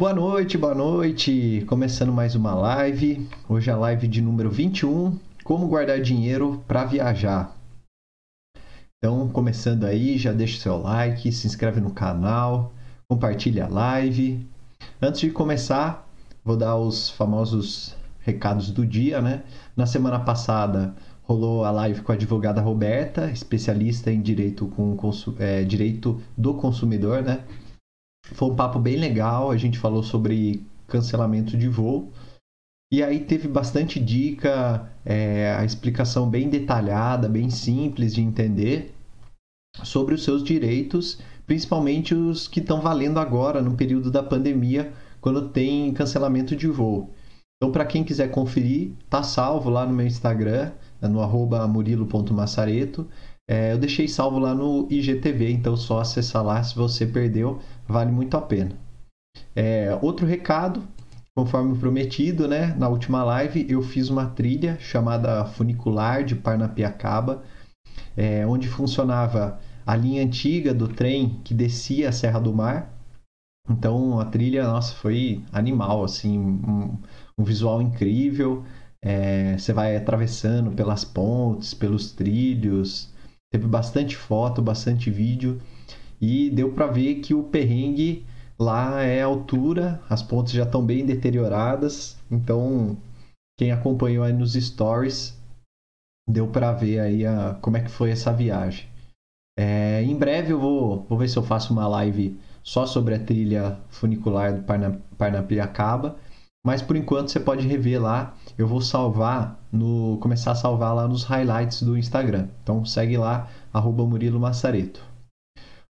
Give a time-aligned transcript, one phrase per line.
[0.00, 1.62] Boa noite, boa noite.
[1.68, 3.28] Começando mais uma live.
[3.46, 7.54] Hoje é a live de número 21, como guardar dinheiro para viajar.
[8.96, 12.72] Então, começando aí, já deixa o seu like, se inscreve no canal,
[13.10, 14.48] compartilha a live.
[15.02, 16.08] Antes de começar,
[16.42, 19.42] vou dar os famosos recados do dia, né?
[19.76, 24.96] Na semana passada rolou a live com a advogada Roberta, especialista em direito, com,
[25.38, 27.40] é, direito do consumidor, né?
[28.26, 32.12] Foi um papo bem legal, a gente falou sobre cancelamento de voo.
[32.92, 38.94] E aí teve bastante dica, é, a explicação bem detalhada, bem simples de entender
[39.84, 45.50] sobre os seus direitos, principalmente os que estão valendo agora no período da pandemia, quando
[45.50, 47.10] tem cancelamento de voo.
[47.56, 53.06] Então, para quem quiser conferir, tá salvo lá no meu Instagram, no arroba murilo.massareto.
[53.48, 57.58] É, eu deixei salvo lá no IGTV, então só acessar lá se você perdeu,
[57.90, 58.72] vale muito a pena.
[59.54, 60.82] É, outro recado,
[61.36, 67.42] conforme prometido, né, na última live eu fiz uma trilha chamada Funicular de Parnapiacaba,
[68.16, 72.92] é, onde funcionava a linha antiga do trem que descia a Serra do Mar.
[73.68, 76.96] Então a trilha, nossa, foi animal, assim, um,
[77.38, 78.64] um visual incrível.
[79.02, 83.10] É, você vai atravessando pelas pontes, pelos trilhos,
[83.52, 85.60] Teve bastante foto, bastante vídeo
[86.20, 88.26] e deu para ver que o perrengue
[88.58, 92.96] lá é altura, as pontes já estão bem deterioradas, então
[93.58, 95.38] quem acompanhou aí nos stories
[96.28, 98.88] deu para ver aí a, como é que foi essa viagem.
[99.58, 103.18] É, em breve eu vou, vou ver se eu faço uma live só sobre a
[103.18, 106.16] trilha funicular do Parna, Parnapiacaba
[106.62, 108.34] mas por enquanto você pode rever lá.
[108.58, 112.48] Eu vou salvar no começar a salvar lá nos highlights do Instagram.
[112.62, 113.48] Então segue lá
[114.06, 115.02] Murilo Massareto.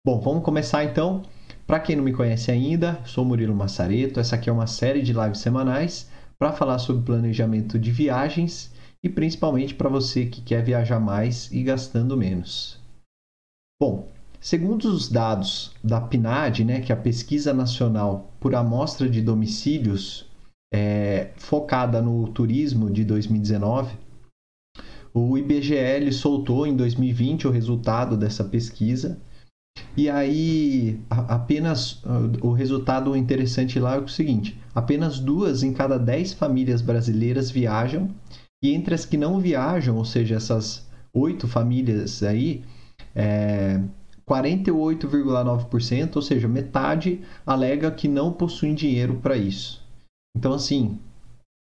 [0.02, 1.20] Bom, vamos começar então.
[1.66, 4.18] Para quem não me conhece ainda, sou Murilo Massareto.
[4.18, 9.10] Essa aqui é uma série de lives semanais para falar sobre planejamento de viagens e
[9.10, 12.80] principalmente para você que quer viajar mais e gastando menos.
[13.78, 14.08] Bom,
[14.40, 20.26] segundo os dados da PNAD, né, que é a Pesquisa Nacional por Amostra de Domicílios
[20.72, 23.98] é, focada no turismo de 2019.
[25.12, 29.20] O IBGL soltou em 2020 o resultado dessa pesquisa.
[29.96, 32.02] E aí, apenas
[32.40, 38.10] o resultado interessante lá é o seguinte: apenas duas em cada dez famílias brasileiras viajam,
[38.62, 42.62] e entre as que não viajam, ou seja, essas oito famílias aí,
[43.14, 43.80] é,
[44.28, 49.84] 48,9%, ou seja, metade, alega que não possuem dinheiro para isso.
[50.36, 51.00] Então, assim,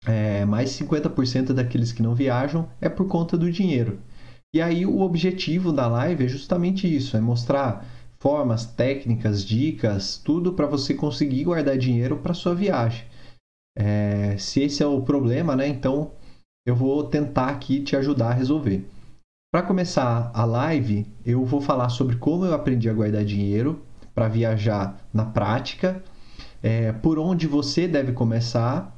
[0.06, 4.00] é, mais 50% daqueles que não viajam é por conta do dinheiro.
[4.54, 7.86] E aí o objetivo da live é justamente isso, é mostrar
[8.20, 13.06] formas, técnicas, dicas, tudo para você conseguir guardar dinheiro para sua viagem.
[13.78, 15.68] É, se esse é o problema, né?
[15.68, 16.12] Então
[16.66, 18.86] eu vou tentar aqui te ajudar a resolver.
[19.52, 23.82] Para começar a live, eu vou falar sobre como eu aprendi a guardar dinheiro
[24.14, 26.04] para viajar na prática
[26.62, 28.96] é, por onde você deve começar.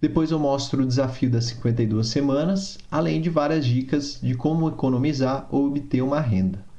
[0.00, 5.46] Depois eu mostro o desafio das 52 semanas, além de várias dicas de como economizar
[5.50, 6.71] ou obter uma renda.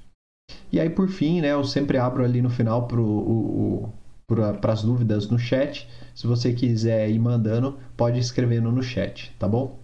[0.72, 5.38] E aí, por fim, né, eu sempre abro ali no final para as dúvidas no
[5.38, 5.88] chat.
[6.16, 9.78] Se você quiser ir mandando, pode escrevendo no chat, tá bom?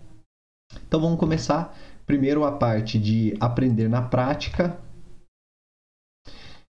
[0.88, 1.78] Então vamos começar.
[2.06, 4.80] Primeiro a parte de aprender na prática.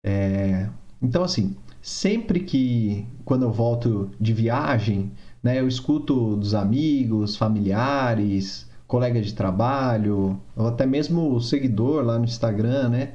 [0.06, 0.70] É...
[1.02, 5.12] Então, assim, sempre que quando eu volto de viagem,
[5.44, 12.18] né, eu escuto dos amigos, familiares, colegas de trabalho, ou até mesmo o seguidor lá
[12.18, 13.14] no Instagram, né,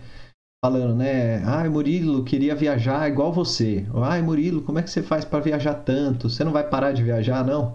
[0.62, 3.86] falando, né, ai Murilo, queria viajar igual você.
[3.94, 6.28] Ai Murilo, como é que você faz para viajar tanto?
[6.28, 7.74] Você não vai parar de viajar, não?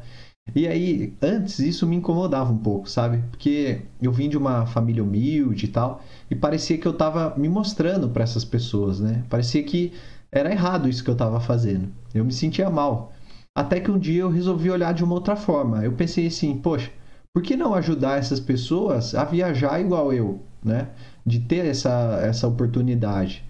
[0.53, 3.23] E aí, antes isso me incomodava um pouco, sabe?
[3.31, 7.49] Porque eu vim de uma família humilde e tal, e parecia que eu estava me
[7.49, 9.23] mostrando para essas pessoas, né?
[9.29, 9.91] Parecia que
[10.31, 11.89] era errado isso que eu estava fazendo.
[12.13, 13.13] Eu me sentia mal.
[13.57, 15.83] Até que um dia eu resolvi olhar de uma outra forma.
[15.83, 16.91] Eu pensei assim, poxa,
[17.33, 20.89] por que não ajudar essas pessoas a viajar igual eu, né?
[21.25, 23.43] De ter essa, essa oportunidade.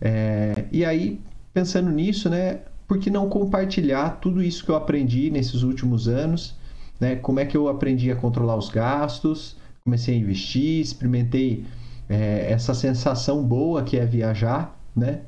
[0.00, 1.20] É, e aí,
[1.52, 2.60] pensando nisso, né?
[2.88, 6.56] Por que não compartilhar tudo isso que eu aprendi nesses últimos anos?
[6.98, 7.14] Né?
[7.16, 9.56] Como é que eu aprendi a controlar os gastos?
[9.84, 11.64] Comecei a investir, experimentei
[12.08, 15.20] é, essa sensação boa que é viajar, né?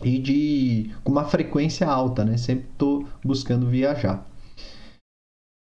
[0.00, 2.36] e de com uma frequência alta, né?
[2.36, 4.26] Sempre estou buscando viajar.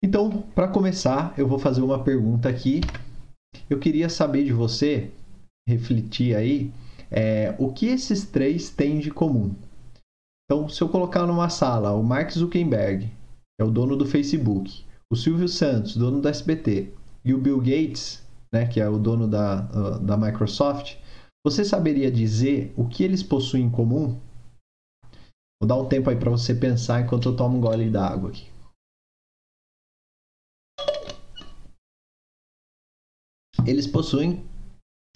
[0.02, 2.80] Então, para começar, eu vou fazer uma pergunta aqui.
[3.68, 5.10] Eu queria saber de você,
[5.68, 6.72] refletir aí,
[7.10, 9.54] é, o que esses três têm de comum?
[10.44, 14.84] Então, se eu colocar numa sala o Mark Zuckerberg, que é o dono do Facebook,
[15.10, 16.92] o Silvio Santos, dono do SBT,
[17.24, 18.22] e o Bill Gates,
[18.52, 19.60] né, que é o dono da,
[19.98, 20.96] da Microsoft,
[21.44, 24.18] você saberia dizer o que eles possuem em comum?
[25.60, 28.53] Vou dar um tempo aí para você pensar enquanto eu tomo um gole d'água aqui.
[33.66, 34.44] Eles possuem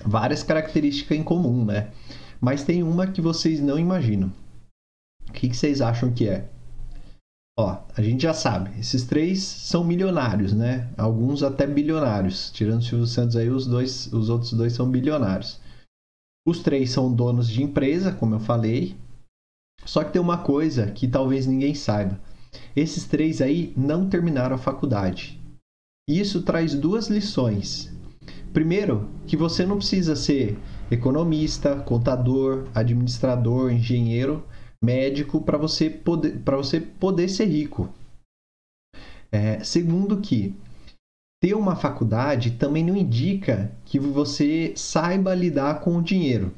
[0.05, 1.91] várias características em comum, né?
[2.41, 4.33] Mas tem uma que vocês não imaginam.
[5.29, 6.49] O que, que vocês acham que é?
[7.59, 10.89] Ó, a gente já sabe, esses três são milionários, né?
[10.97, 12.53] Alguns até bilionários.
[12.53, 15.61] Tirando o Silvio Santos aí, os, dois, os outros dois são bilionários.
[16.47, 18.97] Os três são donos de empresa, como eu falei.
[19.85, 22.21] Só que tem uma coisa que talvez ninguém saiba.
[22.77, 25.41] Esses três aí não terminaram a faculdade.
[26.09, 27.93] Isso traz duas lições.
[28.53, 30.59] Primeiro, que você não precisa ser
[30.91, 34.45] economista, contador, administrador, engenheiro,
[34.83, 37.89] médico para você poder para você poder ser rico.
[39.31, 40.55] É, segundo que
[41.43, 46.53] ter uma faculdade também não indica que você saiba lidar com o dinheiro.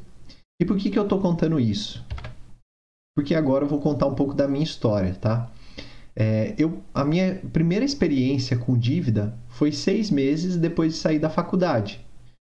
[0.61, 2.05] E por que, que eu estou contando isso?
[3.17, 5.51] Porque agora eu vou contar um pouco da minha história, tá?
[6.21, 11.31] É, eu, a minha primeira experiência com dívida foi seis meses depois de sair da
[11.31, 12.05] faculdade,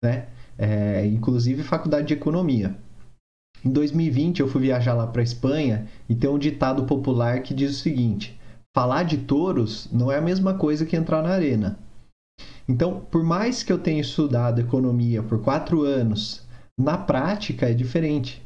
[0.02, 0.28] né?
[0.58, 2.78] É, inclusive faculdade de economia.
[3.66, 7.72] Em 2020 eu fui viajar lá para Espanha e tem um ditado popular que diz
[7.72, 8.40] o seguinte:
[8.74, 11.78] falar de touros não é a mesma coisa que entrar na arena.
[12.69, 16.48] Então, por mais que eu tenha estudado economia por quatro anos,
[16.80, 18.42] na prática é diferente.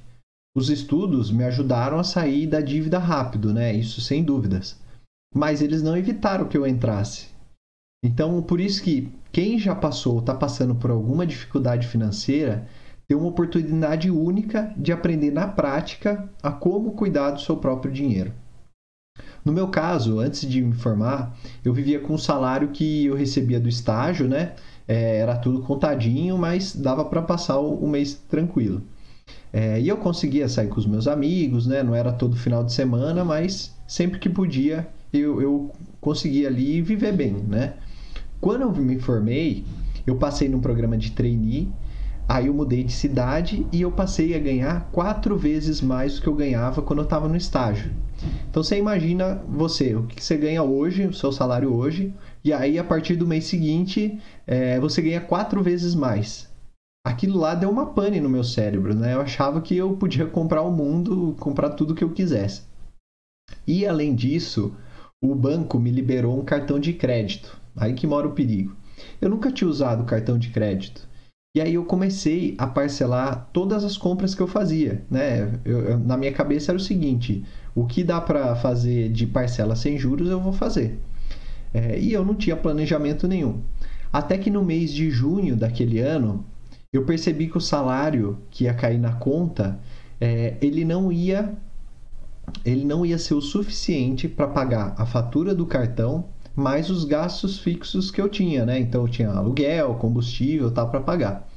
[0.58, 3.72] Os estudos me ajudaram a sair da dívida rápido, né?
[3.72, 4.82] Isso sem dúvidas
[5.33, 7.28] mas eles não evitaram que eu entrasse.
[8.04, 12.68] Então, por isso que quem já passou ou está passando por alguma dificuldade financeira
[13.07, 18.33] tem uma oportunidade única de aprender na prática a como cuidar do seu próprio dinheiro.
[19.44, 23.60] No meu caso, antes de me formar, eu vivia com o salário que eu recebia
[23.60, 24.54] do estágio, né?
[24.88, 28.81] É, era tudo contadinho, mas dava para passar o, o, mês tranquilo.
[29.51, 31.84] É, e eu conseguia sair com os meus amigos, né?
[31.84, 37.13] Não era todo final de semana, mas sempre que podia eu, eu consegui ali viver
[37.13, 37.75] bem, né?
[38.40, 39.63] Quando eu me formei,
[40.06, 41.69] eu passei num programa de trainee,
[42.28, 46.28] aí eu mudei de cidade e eu passei a ganhar quatro vezes mais do que
[46.28, 47.92] eu ganhava quando eu estava no estágio.
[48.50, 52.13] Então você imagina você, o que você ganha hoje, o seu salário hoje,
[52.44, 56.50] e aí a partir do mês seguinte é, você ganha quatro vezes mais.
[57.06, 59.16] Aquilo lá deu uma pane no meu cérebro, né?
[59.16, 62.62] Eu achava que eu podia comprar o mundo, comprar tudo que eu quisesse.
[63.66, 64.74] E além disso,
[65.22, 67.60] o banco me liberou um cartão de crédito.
[67.76, 68.76] Aí que mora o perigo.
[69.22, 71.08] Eu nunca tinha usado cartão de crédito.
[71.56, 75.60] E aí eu comecei a parcelar todas as compras que eu fazia, né?
[75.66, 77.44] Eu, na minha cabeça era o seguinte:
[77.76, 81.00] o que dá para fazer de parcela sem juros eu vou fazer.
[81.74, 83.62] É, e eu não tinha planejamento nenhum.
[84.12, 86.46] Até que no mês de junho daquele ano,
[86.92, 89.80] eu percebi que o salário que ia cair na conta,
[90.20, 91.56] é, ele não ia
[92.66, 97.60] ele não ia ser o suficiente para pagar a fatura do cartão mais os gastos
[97.60, 98.80] fixos que eu tinha, né?
[98.80, 101.48] Então eu tinha aluguel, combustível, tal para pagar.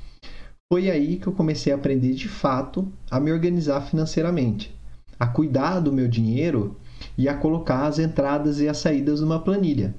[0.72, 4.74] Foi aí que eu comecei a aprender de fato a me organizar financeiramente,
[5.18, 6.76] a cuidar do meu dinheiro
[7.18, 9.94] e a colocar as entradas e as saídas numa planilha.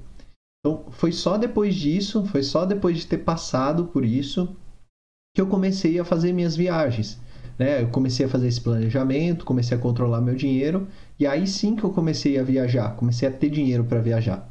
[0.60, 4.56] Então foi só depois disso, foi só depois de ter passado por isso
[5.34, 7.20] que eu comecei a fazer minhas viagens.
[7.58, 7.82] Né?
[7.82, 10.86] Eu comecei a fazer esse planejamento, comecei a controlar meu dinheiro
[11.18, 14.48] e aí sim que eu comecei a viajar, comecei a ter dinheiro para viajar.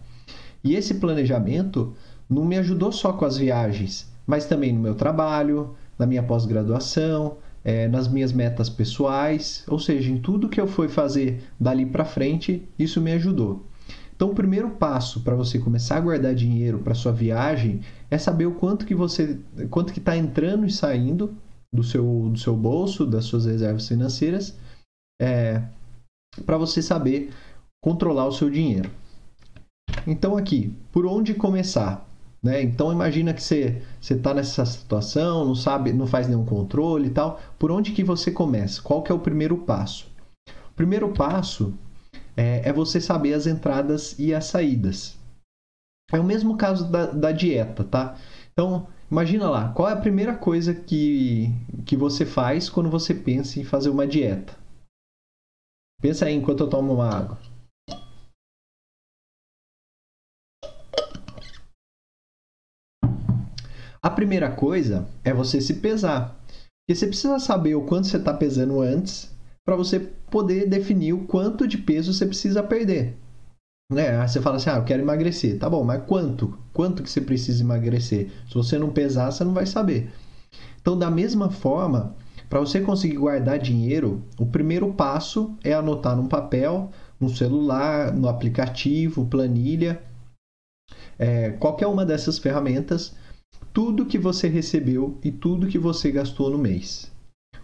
[0.63, 1.93] E esse planejamento
[2.29, 7.37] não me ajudou só com as viagens, mas também no meu trabalho, na minha pós-graduação,
[7.63, 12.05] é, nas minhas metas pessoais, ou seja, em tudo que eu fui fazer dali para
[12.05, 13.65] frente, isso me ajudou.
[14.15, 18.45] Então, o primeiro passo para você começar a guardar dinheiro para sua viagem é saber
[18.45, 21.35] o quanto que você, quanto que está entrando e saindo
[21.75, 24.57] do seu, do seu bolso, das suas reservas financeiras,
[25.21, 25.61] é,
[26.45, 27.31] para você saber
[27.83, 28.89] controlar o seu dinheiro.
[30.07, 32.07] Então aqui, por onde começar?
[32.41, 32.61] Né?
[32.61, 37.39] Então imagina que você está nessa situação, não sabe, não faz nenhum controle e tal.
[37.57, 38.81] Por onde que você começa?
[38.81, 40.07] Qual que é o primeiro passo?
[40.47, 41.73] O primeiro passo
[42.37, 45.17] é, é você saber as entradas e as saídas.
[46.11, 48.15] É o mesmo caso da, da dieta, tá?
[48.51, 51.49] Então Imagina lá, qual é a primeira coisa que,
[51.85, 54.57] que você faz quando você pensa em fazer uma dieta?
[56.01, 57.37] Pensa aí enquanto eu tomo uma água.
[64.01, 66.39] A primeira coisa é você se pesar.
[66.47, 69.35] Porque você precisa saber o quanto você está pesando antes
[69.65, 73.17] para você poder definir o quanto de peso você precisa perder.
[73.91, 74.19] Né?
[74.19, 75.59] Aí você fala assim, ah, eu quero emagrecer.
[75.59, 76.57] Tá bom, mas quanto?
[76.73, 78.31] Quanto que você precisa emagrecer?
[78.47, 80.11] Se você não pesar, você não vai saber.
[80.81, 82.15] Então, da mesma forma,
[82.49, 88.27] para você conseguir guardar dinheiro, o primeiro passo é anotar num papel, no celular, no
[88.27, 90.01] aplicativo, planilha,
[91.17, 93.15] é, qualquer uma dessas ferramentas,
[93.73, 97.11] tudo que você recebeu e tudo que você gastou no mês.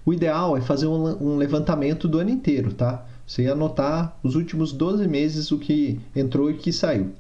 [0.05, 3.05] O ideal é fazer um, um levantamento do ano inteiro, tá?
[3.31, 7.13] Você anotar os últimos 12 meses o que entrou e que saiu.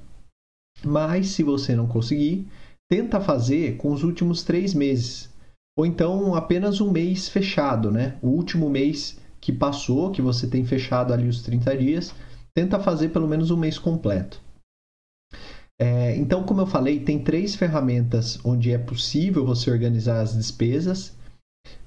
[0.83, 2.49] Mas se você não conseguir,
[2.89, 5.29] tenta fazer com os últimos três meses.
[5.77, 8.17] Ou então apenas um mês fechado, né?
[8.21, 12.13] O último mês que passou, que você tem fechado ali os 30 dias,
[12.53, 14.41] tenta fazer pelo menos um mês completo.
[15.79, 21.15] É, então, como eu falei, tem três ferramentas onde é possível você organizar as despesas.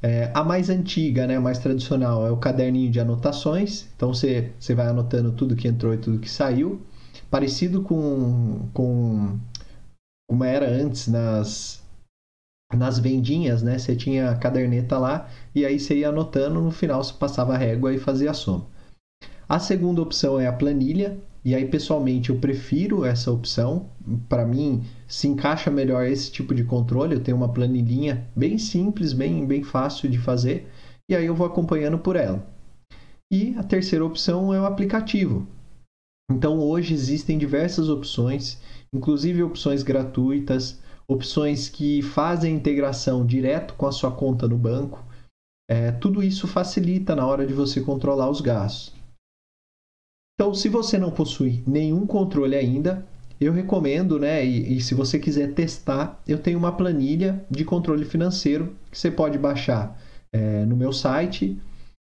[0.07, 3.89] É, a mais antiga, né, a mais tradicional, é o caderninho de anotações.
[3.97, 6.83] Então você, você vai anotando tudo que entrou e tudo que saiu.
[7.31, 9.39] Parecido com, com
[10.29, 11.83] como era antes nas,
[12.75, 13.79] nas vendinhas, né?
[13.79, 17.59] Você tinha a caderneta lá e aí você ia anotando, no final você passava a
[17.59, 18.67] régua e fazia a soma.
[19.49, 23.87] A segunda opção é a planilha, e aí pessoalmente eu prefiro essa opção.
[24.29, 27.15] Para mim se encaixa melhor esse tipo de controle.
[27.15, 30.67] Eu tenho uma planilhinha bem simples, bem bem fácil de fazer,
[31.09, 32.45] e aí eu vou acompanhando por ela.
[33.31, 35.47] E a terceira opção é o aplicativo.
[36.31, 38.59] Então hoje existem diversas opções,
[38.95, 45.05] inclusive opções gratuitas, opções que fazem integração direto com a sua conta no banco.
[45.69, 48.94] É, tudo isso facilita na hora de você controlar os gastos.
[50.35, 53.07] Então, se você não possui nenhum controle ainda,
[53.41, 54.45] eu recomendo, né?
[54.45, 59.11] E, e, se você quiser testar, eu tenho uma planilha de controle financeiro que você
[59.11, 60.01] pode baixar
[60.33, 61.57] é, no meu site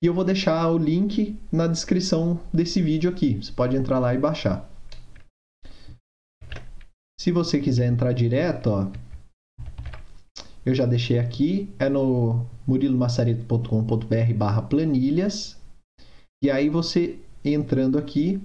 [0.01, 3.35] e eu vou deixar o link na descrição desse vídeo aqui.
[3.35, 4.69] Você pode entrar lá e baixar.
[7.19, 8.91] Se você quiser entrar direto, ó,
[10.65, 15.57] eu já deixei aqui, é no murilomassareto.com.br barra planilhas.
[16.43, 18.41] E aí você entrando aqui,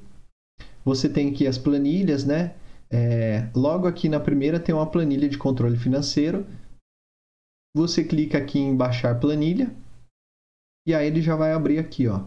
[0.85, 2.57] você tem aqui as planilhas, né?
[2.91, 6.47] É, logo aqui na primeira tem uma planilha de controle financeiro.
[7.77, 9.75] Você clica aqui em baixar planilha
[10.87, 12.27] e aí ele já vai abrir aqui, ó.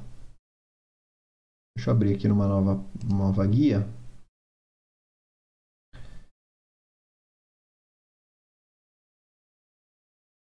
[1.76, 3.88] Deixa eu abrir aqui numa nova, nova guia.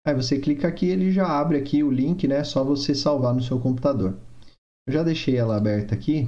[0.06, 2.44] Aí você clica aqui, ele já abre aqui o link, né?
[2.44, 4.20] Só você salvar no seu computador.
[4.88, 6.28] Eu já deixei ela aberta aqui.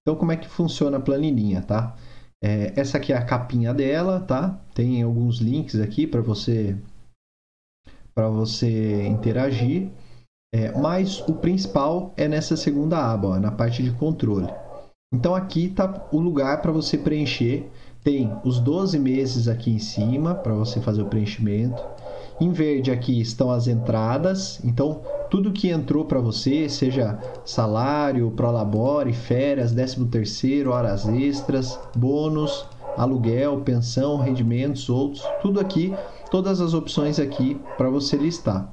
[0.00, 1.96] Então, como é que funciona a planilhinha, tá?
[2.42, 4.60] É, essa aqui é a capinha dela, tá?
[4.74, 6.76] Tem alguns links aqui para você
[8.14, 9.90] para você interagir.
[10.54, 14.52] É, mas o principal é nessa segunda aba, ó, na parte de controle.
[15.14, 17.70] Então aqui está o lugar para você preencher.
[18.02, 21.82] Tem os 12 meses aqui em cima para você fazer o preenchimento.
[22.40, 24.62] Em verde aqui estão as entradas.
[24.64, 32.66] Então tudo que entrou para você, seja salário, prolabore, férias, 13 terceiro, horas extras, bônus,
[32.98, 35.96] aluguel, pensão, rendimentos, outros, tudo aqui,
[36.30, 38.70] todas as opções aqui para você listar.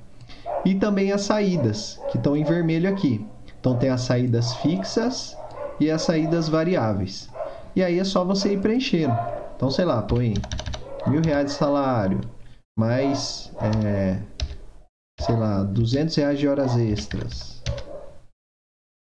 [0.66, 3.26] E também as saídas, que estão em vermelho aqui.
[3.58, 5.38] Então tem as saídas fixas
[5.80, 7.30] e as saídas variáveis.
[7.74, 9.18] E aí é só você ir preenchendo.
[9.56, 10.34] Então, sei lá, põe
[11.08, 12.20] mil reais de salário,
[12.78, 13.50] mais
[13.86, 14.20] é,
[15.20, 17.62] sei lá, 200 reais de horas extras,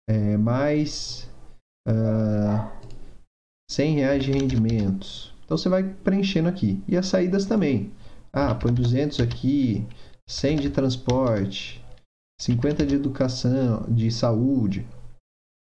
[0.09, 1.29] é, mais
[1.88, 2.69] uh,
[3.69, 5.33] 100 reais de rendimentos.
[5.45, 6.81] Então você vai preenchendo aqui.
[6.88, 7.91] E as saídas também.
[8.33, 9.86] Ah, põe 200 aqui,
[10.27, 11.83] 100 de transporte,
[12.41, 14.86] 50 de educação, de saúde.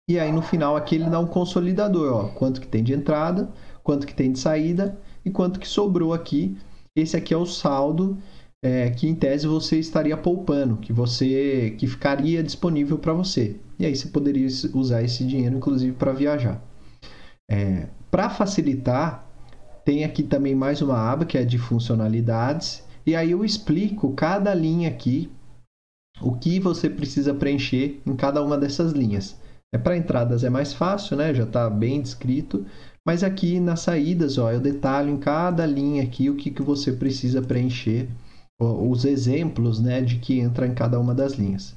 [0.10, 3.52] E aí no final aqui ele dá um consolidador, ó, quanto que tem de entrada,
[3.84, 6.58] quanto que tem de saída e quanto que sobrou aqui.
[6.96, 8.18] Esse aqui é o saldo
[8.64, 13.56] é, que em tese você estaria poupando, que você que ficaria disponível para você.
[13.80, 16.62] E aí você poderia usar esse dinheiro, inclusive, para viajar.
[17.50, 19.28] É, para facilitar,
[19.84, 22.84] tem aqui também mais uma aba que é de funcionalidades.
[23.06, 25.32] E aí eu explico cada linha aqui,
[26.22, 29.36] o que você precisa preencher em cada uma dessas linhas.
[29.74, 31.34] É para entradas é mais fácil, né?
[31.34, 32.64] Já está bem descrito.
[33.04, 36.92] Mas aqui nas saídas, ó, eu detalho em cada linha aqui o que, que você
[36.92, 38.08] precisa preencher
[38.62, 41.76] os exemplos né, de que entra em cada uma das linhas.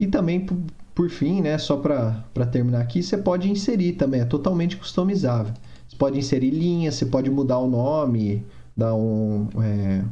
[0.00, 0.46] E também,
[0.94, 5.52] por fim, né, só para terminar aqui, você pode inserir também, é totalmente customizável.
[5.88, 8.44] Você pode inserir linhas, você pode mudar o nome,
[8.76, 10.04] dar um, é,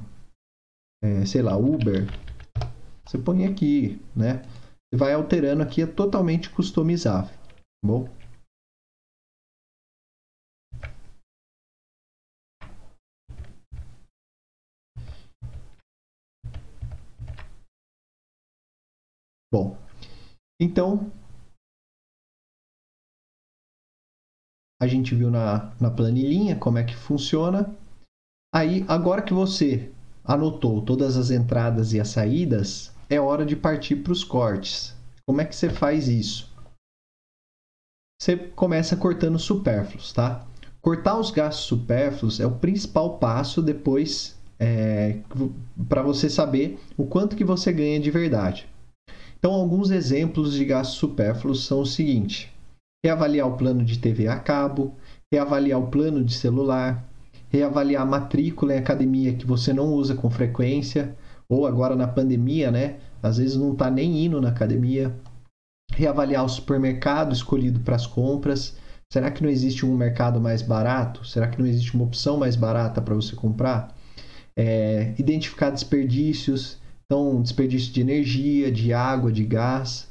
[1.02, 2.06] é, sei lá, Uber.
[3.04, 4.42] Você põe aqui, né?
[4.92, 8.08] Você vai alterando aqui, é totalmente customizável, tá bom?
[19.52, 19.76] Bom,
[20.58, 21.12] então
[24.80, 27.76] a gente viu na, na planilhinha como é que funciona.
[28.54, 29.92] Aí, agora que você
[30.24, 34.96] anotou todas as entradas e as saídas, é hora de partir para os cortes.
[35.26, 36.50] Como é que você faz isso?
[38.18, 40.46] Você começa cortando supérfluos, tá?
[40.80, 45.20] Cortar os gastos supérfluos é o principal passo depois é,
[45.88, 48.71] para você saber o quanto que você ganha de verdade.
[49.42, 52.52] Então, alguns exemplos de gastos supérfluos são o seguinte:
[53.04, 54.94] reavaliar o plano de TV a cabo,
[55.34, 57.04] reavaliar o plano de celular,
[57.50, 61.16] reavaliar a matrícula em academia que você não usa com frequência,
[61.48, 62.98] ou agora na pandemia, né?
[63.20, 65.12] Às vezes não está nem indo na academia.
[65.92, 68.76] Reavaliar o supermercado escolhido para as compras.
[69.12, 71.26] Será que não existe um mercado mais barato?
[71.26, 73.92] Será que não existe uma opção mais barata para você comprar?
[74.56, 76.80] É, identificar desperdícios,
[77.12, 80.08] então, desperdício de energia, de água, de gás.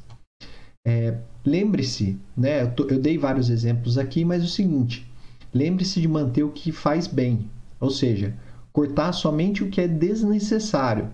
[0.86, 2.62] É, lembre-se, né?
[2.62, 5.12] Eu, tô, eu dei vários exemplos aqui, mas é o seguinte:
[5.52, 8.36] lembre-se de manter o que faz bem, ou seja,
[8.72, 11.10] cortar somente o que é desnecessário.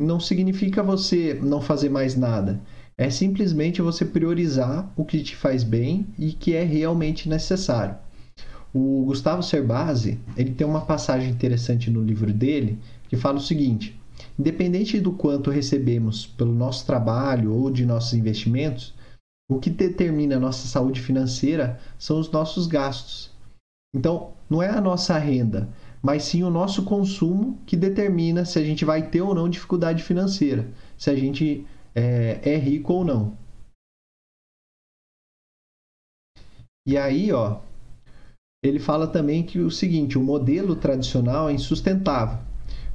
[0.00, 2.60] Não significa você não fazer mais nada.
[2.96, 7.94] É simplesmente você priorizar o que te faz bem e que é realmente necessário.
[8.74, 12.76] O Gustavo Cerbasi, ele tem uma passagem interessante no livro dele
[13.08, 13.96] que fala o seguinte:
[14.38, 18.94] Independente do quanto recebemos pelo nosso trabalho ou de nossos investimentos,
[19.50, 23.30] o que determina a nossa saúde financeira são os nossos gastos.
[23.94, 25.68] Então, não é a nossa renda,
[26.02, 30.02] mas sim o nosso consumo que determina se a gente vai ter ou não dificuldade
[30.02, 33.36] financeira, se a gente é, é rico ou não.
[36.86, 37.60] E aí, ó,
[38.62, 42.47] ele fala também que o seguinte, o modelo tradicional é insustentável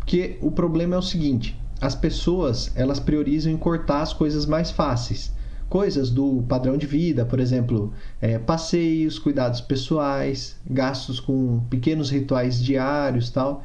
[0.03, 4.69] porque o problema é o seguinte: as pessoas elas priorizam em cortar as coisas mais
[4.69, 5.31] fáceis.
[5.69, 12.61] Coisas do padrão de vida, por exemplo, é, passeios, cuidados pessoais, gastos com pequenos rituais
[12.63, 13.63] diários tal.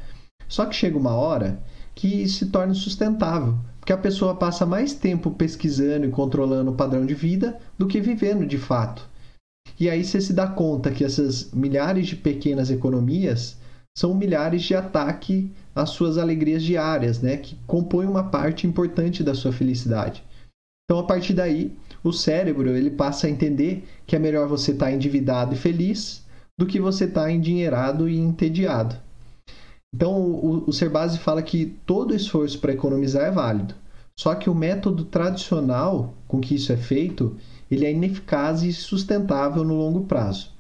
[0.49, 1.63] Só que chega uma hora
[1.95, 7.05] que se torna sustentável, porque a pessoa passa mais tempo pesquisando e controlando o padrão
[7.05, 9.07] de vida do que vivendo de fato.
[9.79, 13.59] E aí você se dá conta que essas milhares de pequenas economias
[13.99, 15.51] são milhares de ataque
[15.83, 20.25] às suas alegrias diárias, né, que compõem uma parte importante da sua felicidade.
[20.85, 24.87] Então, a partir daí, o cérebro ele passa a entender que é melhor você estar
[24.87, 26.25] tá endividado e feliz
[26.59, 28.97] do que você estar tá endinheirado e entediado.
[29.95, 33.75] Então, o, o fala que todo esforço para economizar é válido.
[34.19, 37.37] Só que o método tradicional com que isso é feito,
[37.71, 40.53] ele é ineficaz e sustentável no longo prazo.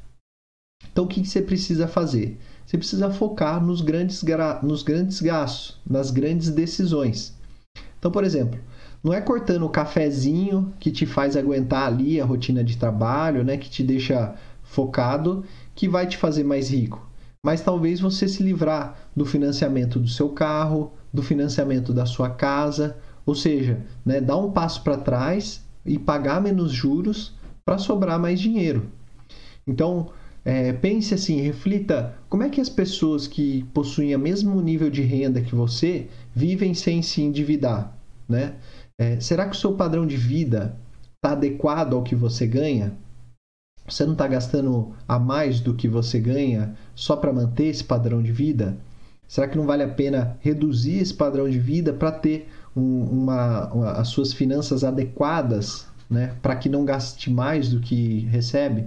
[0.92, 2.38] Então, o que você precisa fazer?
[2.68, 4.22] Você precisa focar nos grandes,
[4.62, 7.34] nos grandes gastos, nas grandes decisões.
[7.98, 8.60] Então, por exemplo,
[9.02, 13.56] não é cortando o cafezinho que te faz aguentar ali a rotina de trabalho, né,
[13.56, 17.08] que te deixa focado, que vai te fazer mais rico.
[17.42, 22.98] Mas talvez você se livrar do financiamento do seu carro, do financiamento da sua casa,
[23.24, 27.32] ou seja, né, dar um passo para trás e pagar menos juros
[27.64, 28.90] para sobrar mais dinheiro.
[29.66, 30.10] Então,
[30.48, 35.02] é, pense assim, reflita como é que as pessoas que possuem o mesmo nível de
[35.02, 37.94] renda que você vivem sem se endividar,
[38.26, 38.54] né?
[38.98, 40.74] É, será que o seu padrão de vida
[41.16, 42.94] está adequado ao que você ganha?
[43.86, 48.22] Você não está gastando a mais do que você ganha só para manter esse padrão
[48.22, 48.78] de vida?
[49.26, 53.70] Será que não vale a pena reduzir esse padrão de vida para ter um, uma,
[53.70, 56.34] uma, as suas finanças adequadas, né?
[56.40, 58.86] Para que não gaste mais do que recebe?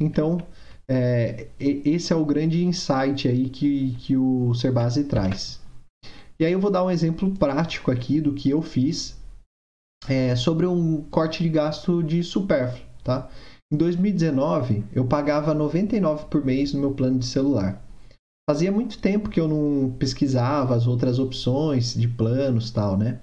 [0.00, 0.40] Então,
[0.88, 5.60] é, esse é o grande insight aí que, que o Serbase traz.
[6.38, 9.16] E aí eu vou dar um exemplo prático aqui do que eu fiz
[10.08, 13.30] é, sobre um corte de gasto de supérfluo, tá?
[13.72, 17.82] Em 2019, eu pagava 99 por mês no meu plano de celular.
[18.48, 23.20] Fazia muito tempo que eu não pesquisava as outras opções de planos tal, né?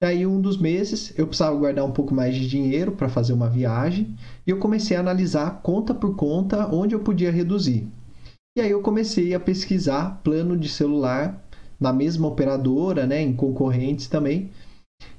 [0.00, 3.32] E aí, um dos meses, eu precisava guardar um pouco mais de dinheiro para fazer
[3.32, 4.14] uma viagem
[4.46, 7.88] e eu comecei a analisar conta por conta onde eu podia reduzir.
[8.58, 11.42] E aí eu comecei a pesquisar plano de celular
[11.80, 14.50] na mesma operadora, né, em concorrentes também.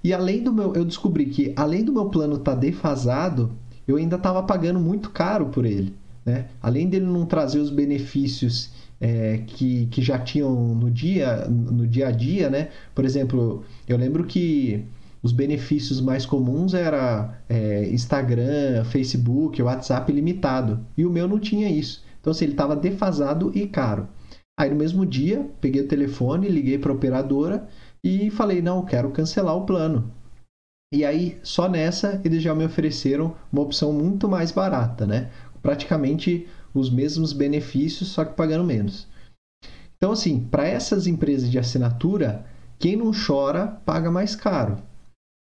[0.04, 3.52] E além do meu, eu descobri que além do meu plano estar tá defasado,
[3.88, 6.48] eu ainda estava pagando muito caro por ele, né?
[6.62, 12.08] Além dele não trazer os benefícios é, que, que já tinham no dia, no dia
[12.08, 12.70] a dia, né?
[12.96, 14.86] Por exemplo, eu lembro que
[15.22, 20.80] os benefícios mais comuns era é, Instagram, Facebook, WhatsApp limitado.
[20.98, 22.04] E o meu não tinha isso.
[22.20, 24.08] Então, assim, ele estava defasado e caro.
[24.60, 27.68] Aí, no mesmo dia, peguei o telefone, liguei para a operadora
[28.04, 30.12] e falei: não, quero cancelar o plano.
[30.94, 35.30] E aí, só nessa, eles já me ofereceram uma opção muito mais barata, né?
[35.62, 36.48] Praticamente
[36.80, 39.08] os mesmos benefícios, só que pagando menos.
[39.98, 42.46] Então, assim, para essas empresas de assinatura,
[42.78, 44.78] quem não chora paga mais caro.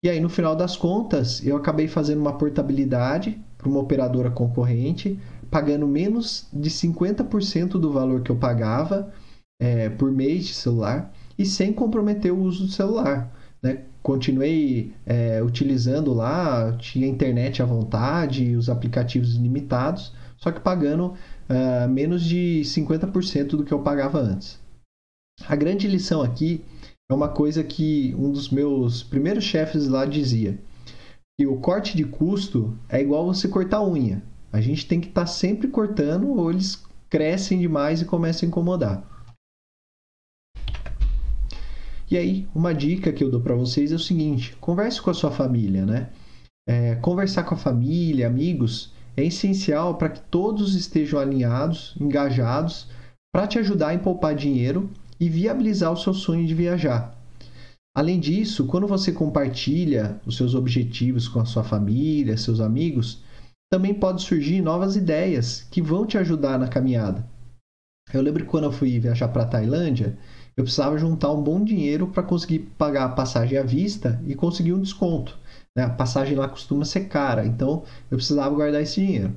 [0.03, 5.19] E aí, no final das contas, eu acabei fazendo uma portabilidade para uma operadora concorrente,
[5.49, 9.11] pagando menos de 50% do valor que eu pagava
[9.59, 13.33] é, por mês de celular e sem comprometer o uso do celular.
[13.63, 13.83] Né?
[14.03, 21.13] Continuei é, utilizando lá, tinha internet à vontade, os aplicativos limitados, só que pagando
[21.49, 24.59] uh, menos de 50% do que eu pagava antes.
[25.47, 26.63] A grande lição aqui
[27.09, 30.57] é uma coisa que um dos meus primeiros chefes lá dizia:
[31.37, 34.23] que o corte de custo é igual você cortar unha.
[34.51, 38.49] A gente tem que estar tá sempre cortando ou eles crescem demais e começam a
[38.49, 39.15] incomodar.
[42.09, 45.13] E aí, uma dica que eu dou para vocês é o seguinte: converse com a
[45.13, 46.09] sua família, né?
[46.67, 52.87] É, conversar com a família, amigos, é essencial para que todos estejam alinhados, engajados,
[53.33, 57.15] para te ajudar em poupar dinheiro e viabilizar o seu sonho de viajar.
[57.95, 63.23] Além disso, quando você compartilha os seus objetivos com a sua família, seus amigos,
[63.71, 67.25] também pode surgir novas ideias que vão te ajudar na caminhada.
[68.13, 70.17] Eu lembro que quando eu fui viajar para a Tailândia,
[70.55, 74.73] eu precisava juntar um bom dinheiro para conseguir pagar a passagem à vista e conseguir
[74.73, 75.37] um desconto.
[75.75, 75.83] Né?
[75.83, 79.35] A passagem lá costuma ser cara, então eu precisava guardar esse dinheiro.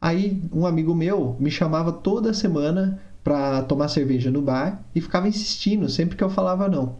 [0.00, 5.28] Aí um amigo meu me chamava toda semana para tomar cerveja no bar e ficava
[5.28, 6.96] insistindo sempre que eu falava não.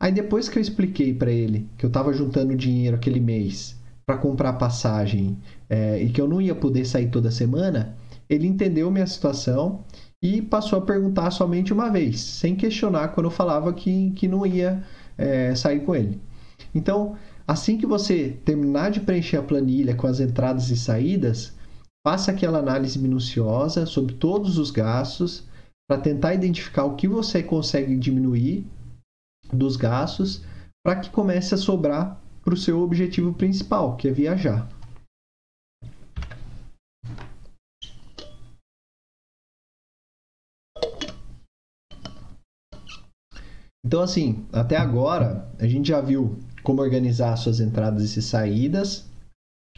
[0.00, 4.18] Aí depois que eu expliquei para ele que eu estava juntando dinheiro aquele mês para
[4.18, 5.38] comprar passagem
[5.70, 7.96] é, e que eu não ia poder sair toda semana,
[8.28, 9.84] ele entendeu minha situação
[10.20, 14.44] e passou a perguntar somente uma vez, sem questionar quando eu falava que, que não
[14.44, 14.82] ia
[15.16, 16.20] é, sair com ele.
[16.74, 21.54] Então, assim que você terminar de preencher a planilha com as entradas e saídas,
[22.04, 25.48] Faça aquela análise minuciosa sobre todos os gastos
[25.88, 28.66] para tentar identificar o que você consegue diminuir
[29.52, 30.42] dos gastos
[30.84, 34.68] para que comece a sobrar para o seu objetivo principal, que é viajar.
[43.84, 49.06] Então, assim, até agora a gente já viu como organizar suas entradas e saídas,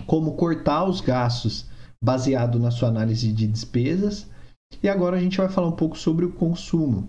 [0.07, 1.67] como cortar os gastos
[2.03, 4.27] baseado na sua análise de despesas.
[4.83, 7.09] E agora a gente vai falar um pouco sobre o consumo.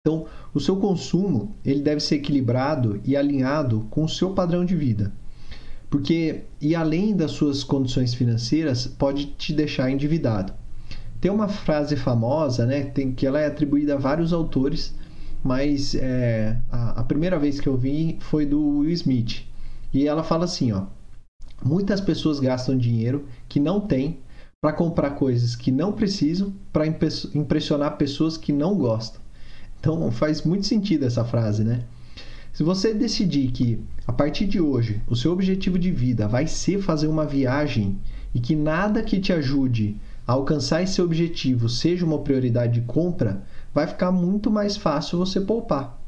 [0.00, 4.74] Então, o seu consumo ele deve ser equilibrado e alinhado com o seu padrão de
[4.74, 5.12] vida.
[5.90, 10.52] Porque, e além das suas condições financeiras, pode te deixar endividado.
[11.20, 14.94] Tem uma frase famosa, né, tem, que ela é atribuída a vários autores,
[15.42, 19.44] mas é, a, primeira vez que eu vi foi do Will Smith.
[19.92, 20.84] E ela fala assim, ó,
[21.62, 24.18] Muitas pessoas gastam dinheiro que não têm
[24.62, 29.20] para comprar coisas que não precisam para impressionar pessoas que não gostam.
[29.78, 31.84] Então faz muito sentido essa frase, né?
[32.52, 36.80] Se você decidir que a partir de hoje o seu objetivo de vida vai ser
[36.80, 37.98] fazer uma viagem
[38.34, 39.96] e que nada que te ajude
[40.26, 43.44] a alcançar esse objetivo seja uma prioridade de compra,
[43.74, 45.99] vai ficar muito mais fácil você poupar.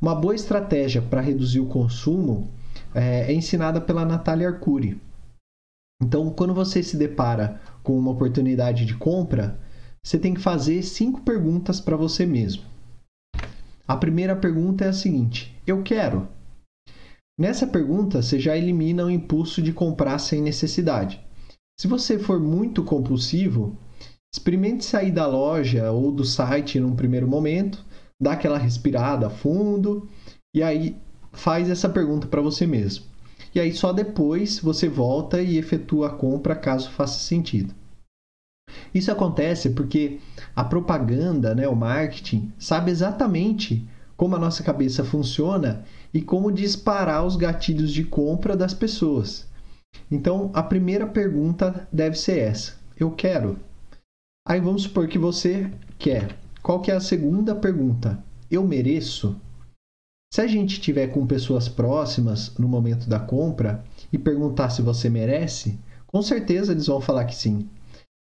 [0.00, 2.48] Uma boa estratégia para reduzir o consumo
[2.94, 5.00] é, é ensinada pela Natália Arcuri.
[6.00, 9.58] Então, quando você se depara com uma oportunidade de compra,
[10.04, 12.62] você tem que fazer cinco perguntas para você mesmo.
[13.86, 16.28] A primeira pergunta é a seguinte: Eu quero.
[17.36, 21.20] Nessa pergunta, você já elimina o impulso de comprar sem necessidade.
[21.80, 23.76] Se você for muito compulsivo,
[24.32, 27.84] experimente sair da loja ou do site num primeiro momento,
[28.20, 30.08] dá aquela respirada fundo
[30.54, 30.96] e aí
[31.32, 33.04] faz essa pergunta para você mesmo.
[33.54, 37.74] E aí só depois você volta e efetua a compra caso faça sentido.
[38.94, 40.18] Isso acontece porque
[40.54, 47.24] a propaganda, né, o marketing, sabe exatamente como a nossa cabeça funciona e como disparar
[47.24, 49.46] os gatilhos de compra das pessoas.
[50.10, 53.58] Então, a primeira pergunta deve ser essa: eu quero.
[54.46, 56.36] Aí vamos supor que você quer.
[56.68, 58.22] Qual que é a segunda pergunta?
[58.50, 59.40] Eu mereço?
[60.30, 65.08] Se a gente tiver com pessoas próximas no momento da compra e perguntar se você
[65.08, 67.66] merece, com certeza eles vão falar que sim.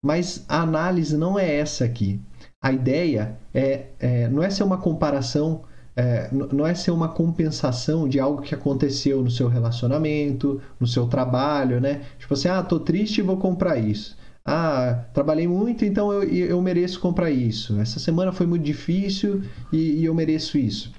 [0.04, 2.20] Mas a análise não é essa aqui.
[2.62, 5.64] A ideia é, é não é ser uma comparação
[5.96, 11.08] é, não é ser uma compensação de algo que aconteceu no seu relacionamento, no seu
[11.08, 12.02] trabalho, né?
[12.20, 14.16] Tipo assim, ah, tô triste e vou comprar isso.
[14.48, 17.78] Ah, trabalhei muito, então eu, eu mereço comprar isso.
[17.80, 20.92] Essa semana foi muito difícil e, e eu mereço isso.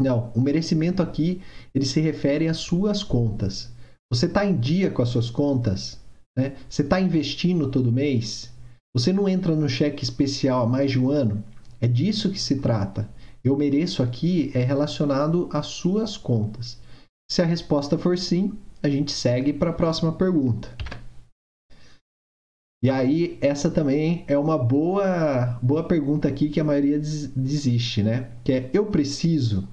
[0.00, 1.40] Não, o merecimento aqui
[1.74, 3.72] ele se refere às suas contas.
[4.12, 6.00] Você está em dia com as suas contas?
[6.36, 6.56] Né?
[6.68, 8.52] Você está investindo todo mês?
[8.92, 11.44] Você não entra no cheque especial há mais de um ano?
[11.80, 13.08] É disso que se trata
[13.44, 16.80] eu mereço aqui é relacionado às suas contas.
[17.30, 20.74] Se a resposta for sim, a gente segue para a próxima pergunta.
[22.84, 27.00] E aí, essa também é uma boa, boa pergunta aqui que a maioria
[27.34, 28.28] desiste, né?
[28.44, 29.66] Que é, eu preciso?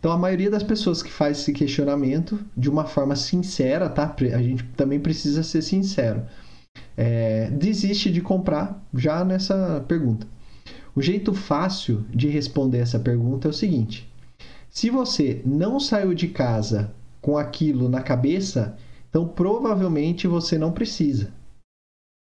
[0.00, 4.16] Então, a maioria das pessoas que faz esse questionamento de uma forma sincera, tá?
[4.34, 6.22] A gente também precisa ser sincero.
[6.96, 10.26] É, desiste de comprar já nessa pergunta.
[10.96, 14.12] O jeito fácil de responder essa pergunta é o seguinte:
[14.68, 18.76] se você não saiu de casa com aquilo na cabeça,
[19.08, 21.38] então provavelmente você não precisa.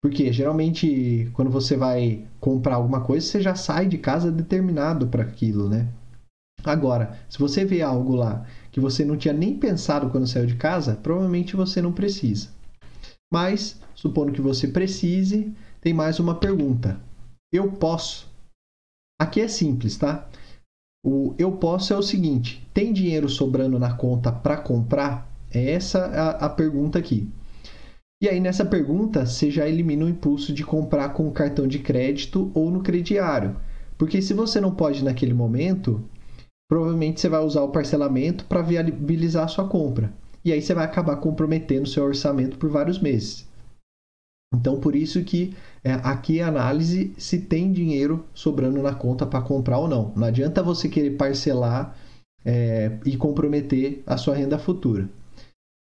[0.03, 5.23] Porque geralmente quando você vai comprar alguma coisa, você já sai de casa determinado para
[5.23, 5.89] aquilo, né?
[6.65, 10.57] Agora, se você vê algo lá que você não tinha nem pensado quando saiu de
[10.57, 12.49] casa, provavelmente você não precisa.
[13.33, 17.01] Mas, supondo que você precise, tem mais uma pergunta.
[17.53, 18.33] Eu posso
[19.23, 20.29] Aqui é simples, tá?
[21.05, 25.31] O eu posso é o seguinte: tem dinheiro sobrando na conta para comprar?
[25.49, 27.31] É essa a, a pergunta aqui.
[28.23, 31.81] E aí, nessa pergunta, você já elimina o impulso de comprar com o cartão de
[31.81, 33.57] crédito ou no crediário.
[33.99, 36.01] Porque se você não pode naquele momento,
[36.71, 40.13] provavelmente você vai usar o parcelamento para viabilizar a sua compra.
[40.45, 43.45] E aí você vai acabar comprometendo o seu orçamento por vários meses.
[44.55, 49.43] Então, por isso que é, aqui a análise se tem dinheiro sobrando na conta para
[49.43, 50.13] comprar ou não.
[50.15, 51.97] Não adianta você querer parcelar
[52.45, 55.09] é, e comprometer a sua renda futura.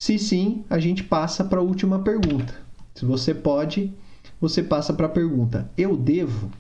[0.02, 2.54] Se sim, a gente passa para a última pergunta.
[2.94, 3.94] Se você pode,
[4.40, 6.52] você passa para a pergunta: eu devo?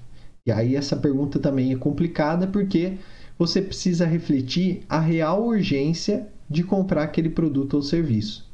[0.45, 2.97] E aí essa pergunta também é complicada porque
[3.37, 8.45] você precisa refletir a real urgência de comprar aquele produto ou serviço.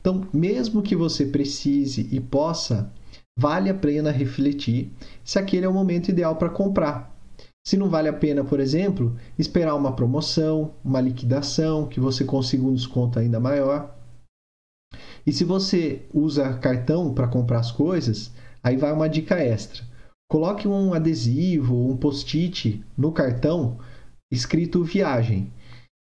[0.00, 2.92] Então, mesmo que você precise e possa,
[3.38, 4.92] vale a pena refletir
[5.24, 7.10] se aquele é o momento ideal para comprar.
[7.66, 12.64] Se não vale a pena, por exemplo, esperar uma promoção, uma liquidação, que você consiga
[12.64, 13.94] um desconto ainda maior.
[15.26, 19.84] E se você usa cartão para comprar as coisas, aí vai uma dica extra.
[20.30, 23.78] Coloque um adesivo, um post-it no cartão
[24.30, 25.52] escrito viagem.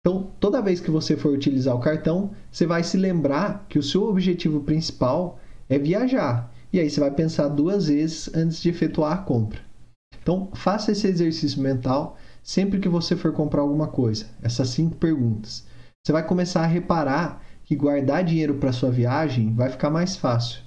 [0.00, 3.83] Então, toda vez que você for utilizar o cartão, você vai se lembrar que o
[3.83, 6.52] seu objetivo principal é viajar.
[6.72, 9.61] E aí você vai pensar duas vezes antes de efetuar a compra.
[10.22, 14.26] Então, faça esse exercício mental sempre que você for comprar alguma coisa.
[14.42, 15.66] Essas cinco perguntas.
[16.04, 20.62] Você vai começar a reparar que guardar dinheiro para sua viagem vai ficar mais fácil.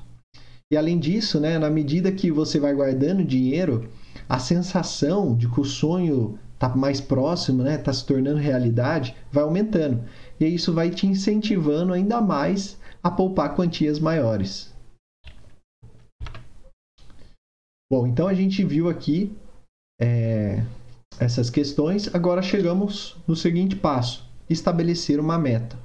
[0.72, 3.90] E além disso, né, na medida que você vai guardando dinheiro,
[4.30, 9.44] a sensação de que o sonho está mais próximo, né, está se tornando realidade, vai
[9.44, 10.04] aumentando.
[10.40, 14.72] E isso vai te incentivando ainda mais a poupar quantias maiores.
[17.92, 19.36] Bom, então a gente viu aqui
[20.00, 20.64] é,
[21.20, 22.14] essas questões.
[22.14, 25.76] Agora chegamos no seguinte passo: estabelecer uma meta.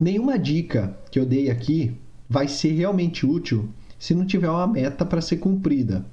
[0.00, 1.94] Nenhuma dica que eu dei aqui
[2.26, 6.06] vai ser realmente útil se não tiver uma meta para ser cumprida.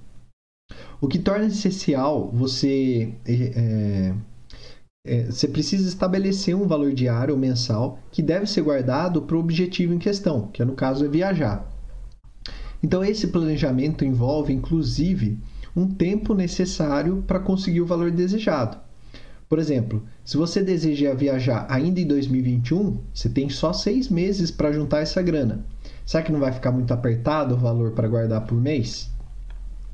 [0.99, 3.13] O que torna essencial você.
[3.25, 4.13] É,
[5.05, 9.39] é, você precisa estabelecer um valor diário ou mensal que deve ser guardado para o
[9.39, 11.65] objetivo em questão, que no caso é viajar.
[12.83, 15.39] Então, esse planejamento envolve, inclusive,
[15.73, 18.77] um tempo necessário para conseguir o valor desejado.
[19.49, 24.73] Por exemplo, se você deseja viajar ainda em 2021, você tem só seis meses para
[24.73, 25.65] juntar essa grana.
[26.05, 29.09] Será que não vai ficar muito apertado o valor para guardar por mês?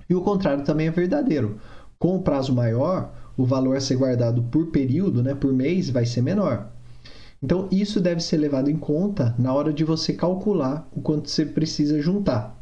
[0.10, 1.60] E o contrário também é verdadeiro.
[2.00, 6.06] Com o prazo maior, o valor a ser guardado por período, né, por mês, vai
[6.06, 6.70] ser menor.
[7.42, 11.46] Então, isso deve ser levado em conta na hora de você calcular o quanto você
[11.46, 12.60] precisa juntar.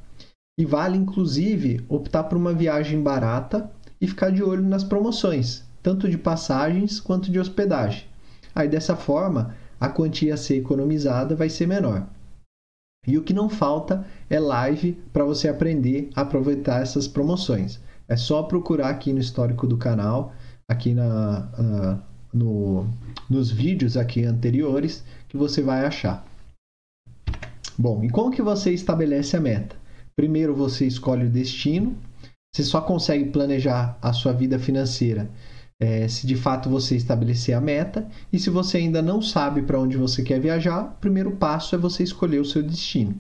[0.58, 6.10] E vale, inclusive, optar por uma viagem barata e ficar de olho nas promoções, tanto
[6.10, 8.06] de passagens quanto de hospedagem.
[8.54, 12.08] Aí, dessa forma, a quantia a ser economizada vai ser menor.
[13.08, 17.80] E o que não falta é live para você aprender a aproveitar essas promoções.
[18.08, 20.34] É só procurar aqui no histórico do canal,
[20.70, 22.00] aqui na, uh,
[22.32, 22.88] no,
[23.28, 26.26] nos vídeos aqui anteriores, que você vai achar.
[27.76, 29.76] Bom, e como que você estabelece a meta?
[30.16, 31.96] Primeiro você escolhe o destino,
[32.54, 35.30] Você só consegue planejar a sua vida financeira
[35.82, 38.08] é, se de fato você estabelecer a meta.
[38.32, 41.78] E se você ainda não sabe para onde você quer viajar, o primeiro passo é
[41.78, 43.20] você escolher o seu destino.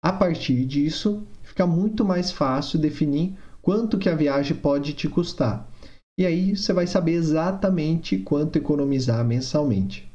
[0.00, 5.68] A partir disso, fica muito mais fácil definir quanto que a viagem pode te custar.
[6.16, 10.08] E aí você vai saber exatamente quanto economizar mensalmente.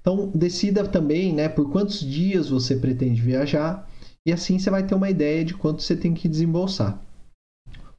[0.00, 3.86] Então, decida também né, por quantos dias você pretende viajar
[4.24, 6.98] e assim você vai ter uma ideia de quanto você tem que desembolsar.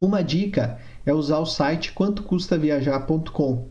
[0.01, 3.67] Uma dica é usar o site quantocustaviajar.com.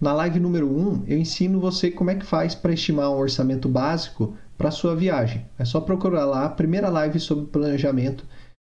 [0.00, 3.68] Na live número 1, eu ensino você como é que faz para estimar um orçamento
[3.68, 5.44] básico para sua viagem.
[5.58, 8.24] É só procurar lá, a primeira live sobre planejamento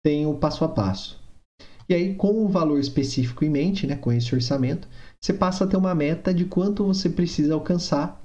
[0.05, 1.21] tem o passo a passo.
[1.89, 4.89] E aí, com o valor específico em mente, né, com esse orçamento,
[5.21, 8.23] você passa a ter uma meta de quanto você precisa alcançar.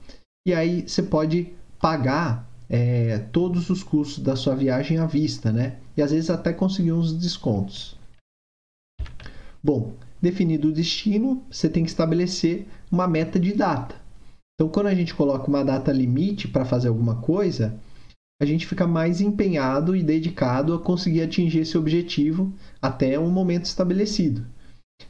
[0.47, 5.77] E aí você pode pagar é, todos os custos da sua viagem à vista, né?
[5.95, 7.96] E às vezes até conseguir uns descontos.
[9.63, 13.95] Bom, definido o destino, você tem que estabelecer uma meta de data.
[14.55, 17.79] Então, quando a gente coloca uma data limite para fazer alguma coisa,
[18.41, 23.65] a gente fica mais empenhado e dedicado a conseguir atingir esse objetivo até um momento
[23.65, 24.45] estabelecido.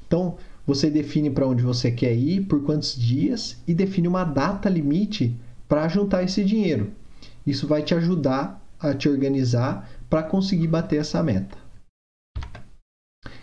[0.05, 4.67] Então, você define para onde você quer ir, por quantos dias e define uma data
[4.69, 5.36] limite
[5.67, 6.91] para juntar esse dinheiro.
[7.45, 11.57] Isso vai te ajudar a te organizar para conseguir bater essa meta.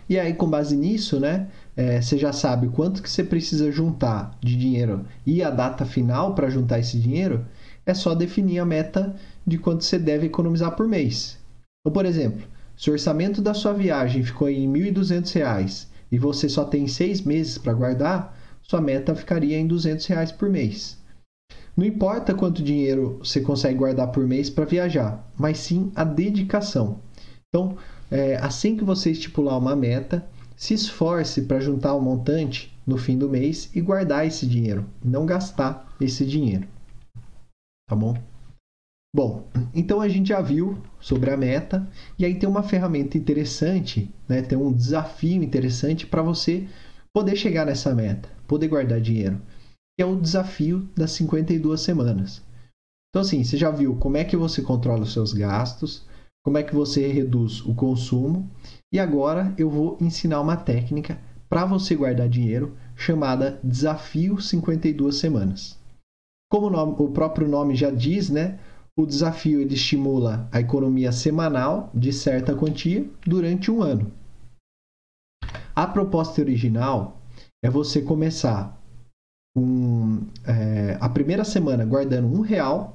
[0.07, 4.37] E aí, com base nisso, né, é, você já sabe quanto que você precisa juntar
[4.39, 7.45] de dinheiro e a data final para juntar esse dinheiro,
[7.85, 9.15] é só definir a meta
[9.45, 11.37] de quanto você deve economizar por mês.
[11.81, 16.47] Então, por exemplo, se o orçamento da sua viagem ficou em R$ 1.200 e você
[16.49, 20.97] só tem seis meses para guardar, sua meta ficaria em 200 reais por mês.
[21.75, 26.99] Não importa quanto dinheiro você consegue guardar por mês para viajar, mas sim a dedicação.
[27.49, 27.77] Então,
[28.09, 32.97] é, assim que você estipular uma meta, se esforce para juntar o um montante no
[32.97, 36.67] fim do mês e guardar esse dinheiro, não gastar esse dinheiro.
[37.87, 38.15] Tá bom?
[39.15, 41.89] Bom, então a gente já viu sobre a meta
[42.19, 44.41] e aí tem uma ferramenta interessante, né?
[44.41, 46.67] Tem um desafio interessante para você
[47.13, 49.41] poder chegar nessa meta, poder guardar dinheiro,
[49.97, 52.41] que é o desafio das 52 semanas.
[53.09, 56.05] Então assim, você já viu como é que você controla os seus gastos,
[56.45, 58.47] como é que você reduz o consumo.
[58.93, 65.79] E agora eu vou ensinar uma técnica para você guardar dinheiro chamada Desafio 52 Semanas.
[66.49, 68.59] Como o, nome, o próprio nome já diz, né?
[68.95, 74.11] O desafio ele estimula a economia semanal de certa quantia durante um ano.
[75.75, 77.19] A proposta original
[77.63, 78.79] é você começar
[79.57, 82.94] um, é, a primeira semana guardando um real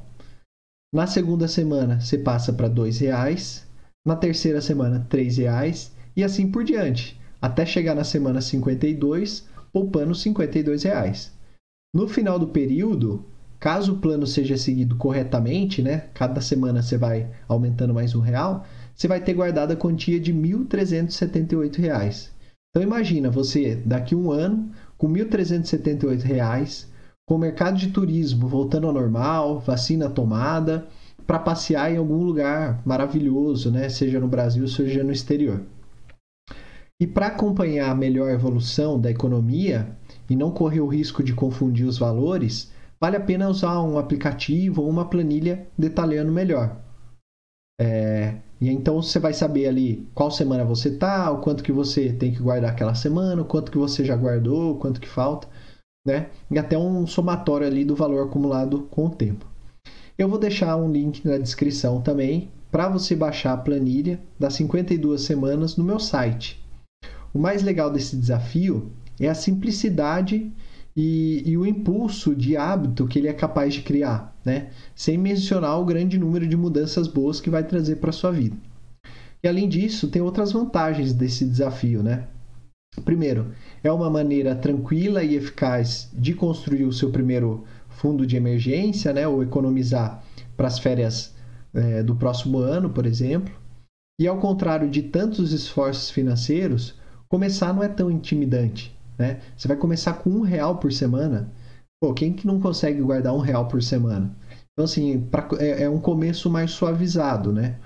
[0.92, 3.66] na segunda semana você passa para dois reais.
[4.05, 5.92] Na terceira semana, três reais.
[6.16, 7.20] E assim por diante.
[7.40, 11.33] Até chegar na semana 52, poupando 52 reais.
[11.94, 13.24] No final do período,
[13.59, 16.09] caso o plano seja seguido corretamente, né?
[16.12, 20.35] Cada semana você vai aumentando mais um real, você vai ter guardado a quantia de
[20.35, 22.33] 1.378 reais.
[22.70, 26.89] Então imagina você daqui um ano com 1.378 reais
[27.31, 30.88] com o mercado de turismo voltando ao normal, vacina tomada,
[31.25, 33.88] para passear em algum lugar maravilhoso, né?
[33.88, 35.62] seja no Brasil, seja no exterior.
[37.01, 39.97] E para acompanhar a melhor evolução da economia
[40.29, 44.83] e não correr o risco de confundir os valores, vale a pena usar um aplicativo
[44.83, 46.79] ou uma planilha detalhando melhor.
[47.81, 52.12] É, e então você vai saber ali qual semana você está, o quanto que você
[52.12, 55.47] tem que guardar aquela semana, o quanto que você já guardou, o quanto que falta
[56.05, 56.29] né?
[56.51, 59.47] E até um somatório ali do valor acumulado com o tempo.
[60.19, 65.21] Eu vou deixar um link na descrição também para você baixar a planilha das 52
[65.21, 66.63] semanas no meu site.
[67.33, 70.51] O mais legal desse desafio é a simplicidade
[70.97, 74.71] e, e, o impulso de hábito que ele é capaz de criar, né?
[74.95, 78.57] sem mencionar o grande número de mudanças boas que vai trazer para sua vida.
[79.43, 82.03] E além disso, tem outras vantagens desse desafio.
[82.03, 82.27] Né?
[83.05, 89.12] Primeiro, é uma maneira tranquila e eficaz de construir o seu primeiro fundo de emergência,
[89.12, 90.22] né, ou economizar
[90.57, 91.34] para as férias
[91.72, 93.55] é, do próximo ano, por exemplo.
[94.20, 98.95] E ao contrário de tantos esforços financeiros, começar não é tão intimidante.
[99.18, 99.41] Né?
[99.57, 101.51] Você vai começar com um real por semana.
[102.03, 104.34] Pô, quem que não consegue guardar um real por semana?
[104.72, 107.78] Então, assim, pra, é, é, um começo mais suavizado, né?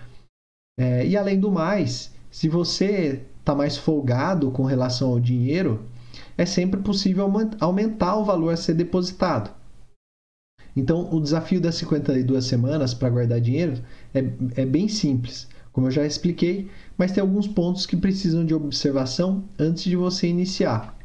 [0.78, 5.84] É, e além do mais, se você está mais folgado com relação ao dinheiro,
[6.36, 7.30] é sempre possível
[7.61, 9.51] aumentar o valor a ser depositado.
[10.74, 13.80] Então, o desafio das 52 semanas para guardar dinheiro
[14.14, 14.24] é,
[14.57, 15.47] é bem simples.
[15.72, 20.26] como eu já expliquei, mas tem alguns pontos que precisam de observação antes de você
[20.26, 20.97] iniciar.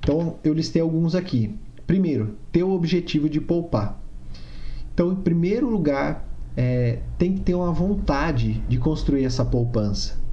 [0.00, 1.54] Então, eu listei alguns aqui.
[1.86, 4.00] Primeiro, ter o objetivo de poupar.
[4.92, 6.26] Então, em primeiro lugar,
[6.56, 10.25] é, tem que ter uma vontade de construir essa poupança.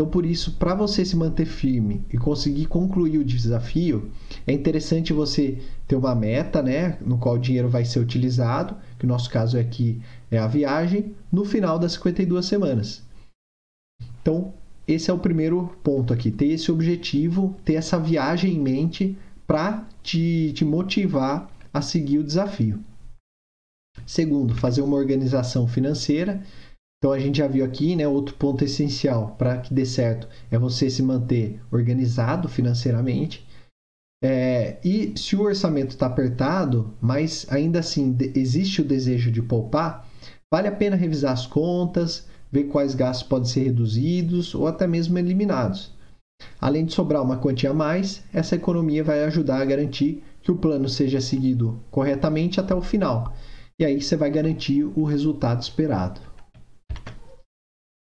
[0.00, 4.10] Então, por isso, para você se manter firme e conseguir concluir o desafio,
[4.46, 9.04] é interessante você ter uma meta, né, no qual o dinheiro vai ser utilizado, que
[9.04, 13.02] no nosso caso aqui é a viagem, no final das 52 semanas.
[14.22, 14.54] Então,
[14.88, 19.86] esse é o primeiro ponto aqui, ter esse objetivo, ter essa viagem em mente para
[20.02, 22.82] te, te motivar a seguir o desafio.
[24.06, 26.42] Segundo, fazer uma organização financeira.
[27.00, 30.58] Então a gente já viu aqui, né, outro ponto essencial para que dê certo é
[30.58, 33.48] você se manter organizado financeiramente.
[34.22, 40.06] É, e se o orçamento está apertado, mas ainda assim existe o desejo de poupar,
[40.52, 45.18] vale a pena revisar as contas, ver quais gastos podem ser reduzidos ou até mesmo
[45.18, 45.98] eliminados.
[46.60, 50.56] Além de sobrar uma quantia a mais, essa economia vai ajudar a garantir que o
[50.56, 53.34] plano seja seguido corretamente até o final.
[53.78, 56.20] E aí você vai garantir o resultado esperado.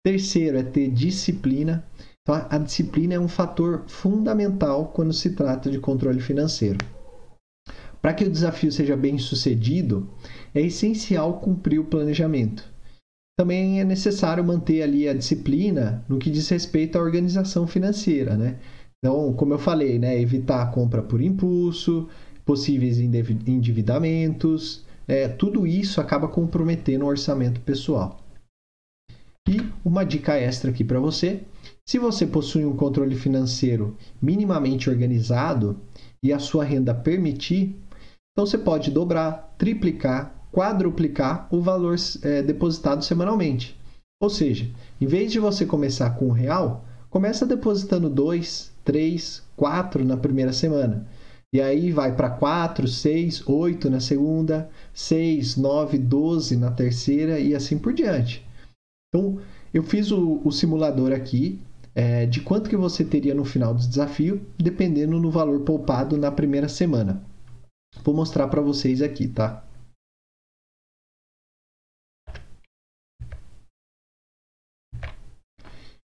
[0.06, 1.84] Terceiro é ter disciplina.
[2.22, 6.78] Então, a disciplina é um fator fundamental quando se trata de controle financeiro.
[8.00, 10.08] Para que o desafio seja bem sucedido,
[10.54, 12.72] é essencial cumprir o planejamento.
[13.36, 18.60] Também é necessário manter ali a disciplina no que diz respeito à organização financeira, né?
[18.98, 22.08] Então, como eu falei, né, evitar a compra por impulso,
[22.44, 28.24] possíveis endividamentos, é, tudo isso acaba comprometendo o orçamento pessoal.
[29.48, 31.42] E uma dica extra aqui para você:
[31.88, 35.80] se você possui um controle financeiro minimamente organizado
[36.22, 37.76] e a sua renda permitir,
[38.32, 43.78] então você pode dobrar, triplicar, quadruplicar o valor é, depositado semanalmente.
[44.20, 44.68] Ou seja,
[45.00, 50.52] em vez de você começar com um real, começa depositando dois, três, quatro na primeira
[50.52, 51.06] semana.
[51.52, 57.54] E aí vai para 4, 6, 8 na segunda, 6, 9, 12 na terceira e
[57.54, 58.45] assim por diante.
[59.16, 59.40] Então,
[59.72, 61.58] eu fiz o, o simulador aqui
[61.94, 66.30] é, de quanto que você teria no final do desafio, dependendo no valor poupado na
[66.30, 67.24] primeira semana.
[68.04, 69.64] Vou mostrar para vocês aqui, tá?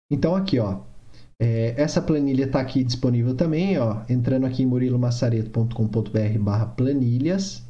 [0.09, 0.81] Então aqui, ó,
[1.41, 7.62] é, essa planilha está aqui disponível também, ó, entrando aqui em murilomassareto.com.br barra planilhas.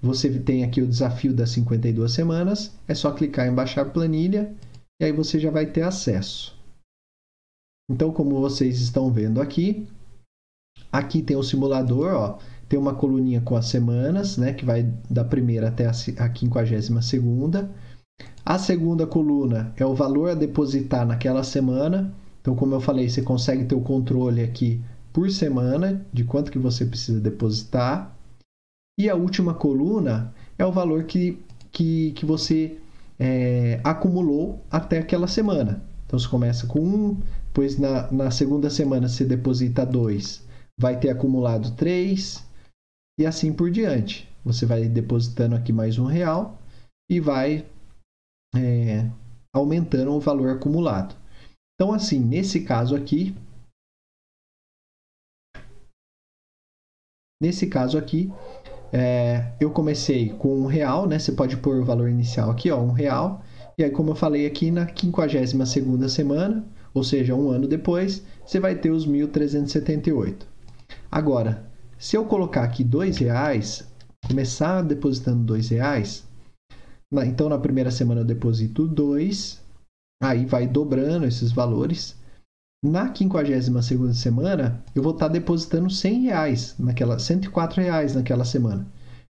[0.00, 4.54] Você tem aqui o desafio das 52 semanas, é só clicar em baixar planilha
[5.00, 6.56] e aí você já vai ter acesso.
[7.90, 9.88] Então, como vocês estão vendo aqui,
[10.92, 12.38] aqui tem o simulador, ó,
[12.68, 17.70] tem uma coluninha com as semanas, né, que vai da primeira até a 52 segunda.
[18.44, 22.12] A segunda coluna é o valor a depositar naquela semana.
[22.40, 24.82] Então, como eu falei, você consegue ter o controle aqui
[25.12, 28.16] por semana de quanto que você precisa depositar.
[28.98, 31.40] E a última coluna é o valor que,
[31.70, 32.80] que, que você
[33.16, 35.82] é, acumulou até aquela semana.
[36.04, 40.46] Então, você começa com 1, um, depois na, na segunda semana você deposita 2,
[40.78, 42.46] vai ter acumulado 3
[43.18, 44.28] e assim por diante.
[44.44, 46.56] Você vai depositando aqui mais um real
[47.10, 47.66] e vai
[48.54, 49.10] é,
[49.52, 51.16] aumentando o valor acumulado.
[51.74, 53.34] Então, assim, nesse caso aqui,
[57.42, 58.32] nesse caso aqui,
[58.92, 61.18] é, eu comecei com um real, né?
[61.18, 63.42] Você pode pôr o valor inicial aqui, ó, um real.
[63.76, 68.22] E aí, como eu falei aqui, na 52 segunda semana, ou seja, um ano depois,
[68.44, 70.46] você vai ter os 1.378.
[71.10, 71.64] Agora,
[71.98, 73.86] se eu colocar aqui dois reais,
[74.26, 76.26] começar depositando dois reais,
[77.26, 79.60] então na primeira semana eu deposito dois,
[80.20, 82.16] Aí vai dobrando esses valores.
[82.84, 88.86] Na 52 semana, eu vou estar depositando 100 reais, naquela, 104 reais naquela semana.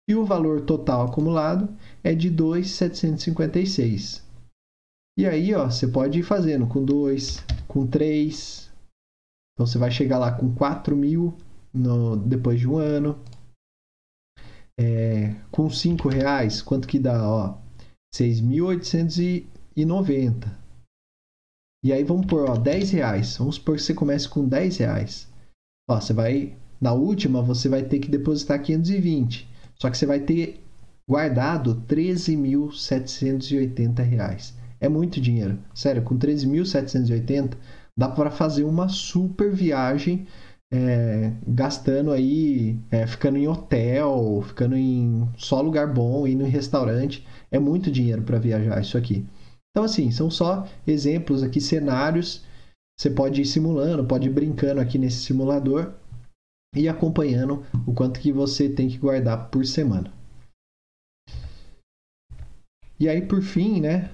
[0.07, 1.75] E o valor total acumulado
[2.05, 4.23] é de 2,756.
[5.19, 8.71] E aí, ó, você pode ir fazendo com 2, com 3.
[9.55, 11.35] Então, você vai chegar lá com 4 mil
[11.73, 13.19] no, depois de um ano.
[14.79, 17.27] É, com 5 reais, quanto que dá?
[17.27, 17.57] Ó,
[18.15, 20.68] 6.890.
[21.85, 23.37] E aí vamos por ó, 10 reais.
[23.37, 25.29] Vamos supor que você comece com 10 reais.
[25.89, 26.57] Ó, você vai.
[26.81, 29.49] Na última, você vai ter que depositar 520.
[29.77, 30.61] Só que você vai ter
[31.09, 34.55] guardado 13.780 reais.
[34.81, 35.59] É muito dinheiro.
[35.75, 37.55] Sério, com 13.780
[37.97, 40.27] dá para fazer uma super viagem
[40.71, 47.27] é, gastando aí, é, ficando em hotel, ficando em só lugar bom, indo em restaurante.
[47.51, 49.27] É muito dinheiro para viajar isso aqui.
[49.79, 52.43] Então, assim, são só exemplos aqui, cenários.
[52.99, 55.93] Você pode ir simulando, pode ir brincando aqui nesse simulador
[56.75, 60.13] e acompanhando o quanto que você tem que guardar por semana.
[62.99, 64.11] E aí, por fim, né,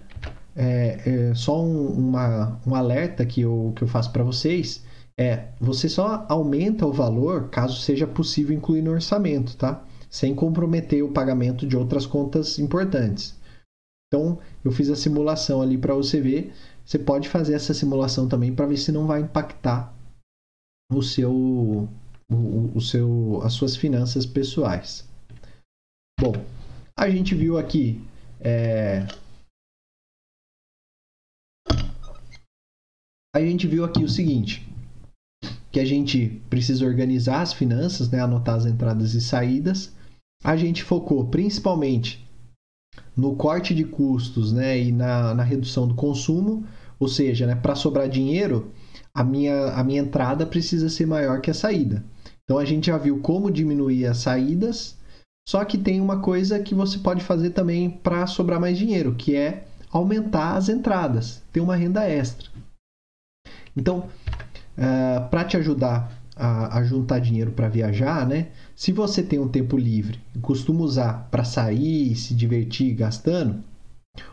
[0.55, 4.85] é, é só um, uma, um alerta que eu, que eu faço para vocês
[5.19, 9.83] é você só aumenta o valor caso seja possível incluir no orçamento, tá?
[10.11, 13.35] Sem comprometer o pagamento de outras contas importantes.
[14.15, 16.55] Então, eu fiz a simulação ali para você ver.
[16.87, 19.93] Você pode fazer essa simulação também para ver se não vai impactar
[20.93, 21.33] o seu,
[22.31, 25.05] o, o seu, as suas finanças pessoais.
[26.21, 26.33] Bom,
[26.97, 28.01] a gente viu aqui
[28.41, 29.05] é...
[33.35, 34.65] a gente viu aqui o seguinte,
[35.73, 39.93] que a gente precisa organizar as finanças, né, anotar as entradas e saídas.
[40.45, 42.24] A gente focou principalmente
[43.17, 46.65] no corte de custos né, e na, na redução do consumo,
[46.99, 48.73] ou seja, né, para sobrar dinheiro,
[49.15, 52.05] a minha, a minha entrada precisa ser maior que a saída.
[52.45, 54.97] Então a gente já viu como diminuir as saídas,
[55.49, 59.37] só que tem uma coisa que você pode fazer também para sobrar mais dinheiro, que
[59.37, 62.49] é aumentar as entradas, ter uma renda extra.
[63.77, 64.11] Então, uh,
[64.77, 68.49] eh, para te ajudar a, a juntar dinheiro para viajar, né?
[68.75, 73.63] Se você tem um tempo livre e costuma usar para sair, se divertir gastando,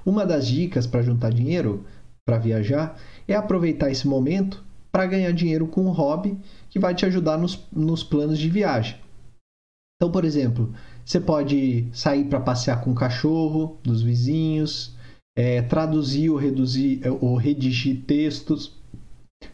[0.06, 1.86] uma das dicas para juntar dinheiro
[2.26, 2.98] para viajar
[3.28, 6.38] é aproveitar esse momento para ganhar dinheiro com um hobby
[6.70, 8.98] que vai te ajudar nos, nos planos de viagem.
[9.96, 10.74] Então, por exemplo,
[11.06, 14.96] você pode sair para passear com o cachorro dos vizinhos,
[15.38, 18.76] é, traduzir ou, reduzir, ou redigir textos,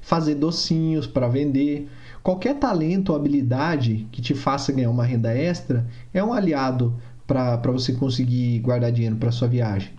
[0.01, 1.87] fazer docinhos para vender,
[2.27, 6.93] Qualquer talento ou habilidade que te faça ganhar uma renda extra é um aliado
[7.25, 9.93] para você conseguir guardar dinheiro para sua viagem.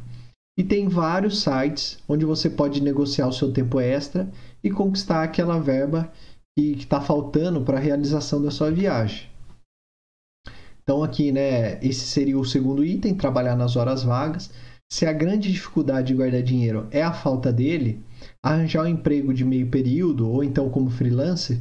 [0.58, 4.30] E tem vários sites onde você pode negociar o seu tempo extra
[4.62, 6.12] e conquistar aquela verba
[6.54, 9.26] que está faltando para a realização da sua viagem.
[10.82, 14.50] Então aqui, né, esse seria o segundo item, trabalhar nas horas vagas.
[14.92, 18.02] Se a grande dificuldade de guardar dinheiro é a falta dele,
[18.44, 21.58] arranjar um emprego de meio período ou então como freelancer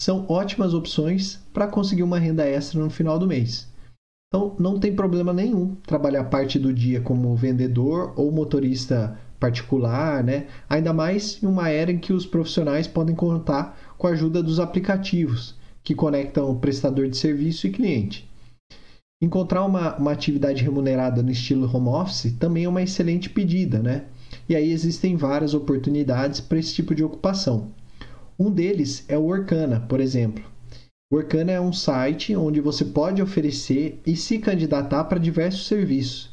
[0.00, 3.68] são ótimas opções para conseguir uma renda extra no final do mês.
[4.28, 10.46] Então, não tem problema nenhum trabalhar parte do dia como vendedor ou motorista particular, né?
[10.70, 14.58] Ainda mais em uma era em que os profissionais podem contar com a ajuda dos
[14.58, 18.26] aplicativos que conectam prestador de serviço e cliente.
[19.22, 24.06] Encontrar uma, uma atividade remunerada no estilo home office também é uma excelente pedida, né?
[24.48, 27.70] E aí existem várias oportunidades para esse tipo de ocupação.
[28.40, 30.42] Um deles é o Orkana, por exemplo.
[31.12, 36.32] O Orkana é um site onde você pode oferecer e se candidatar para diversos serviços.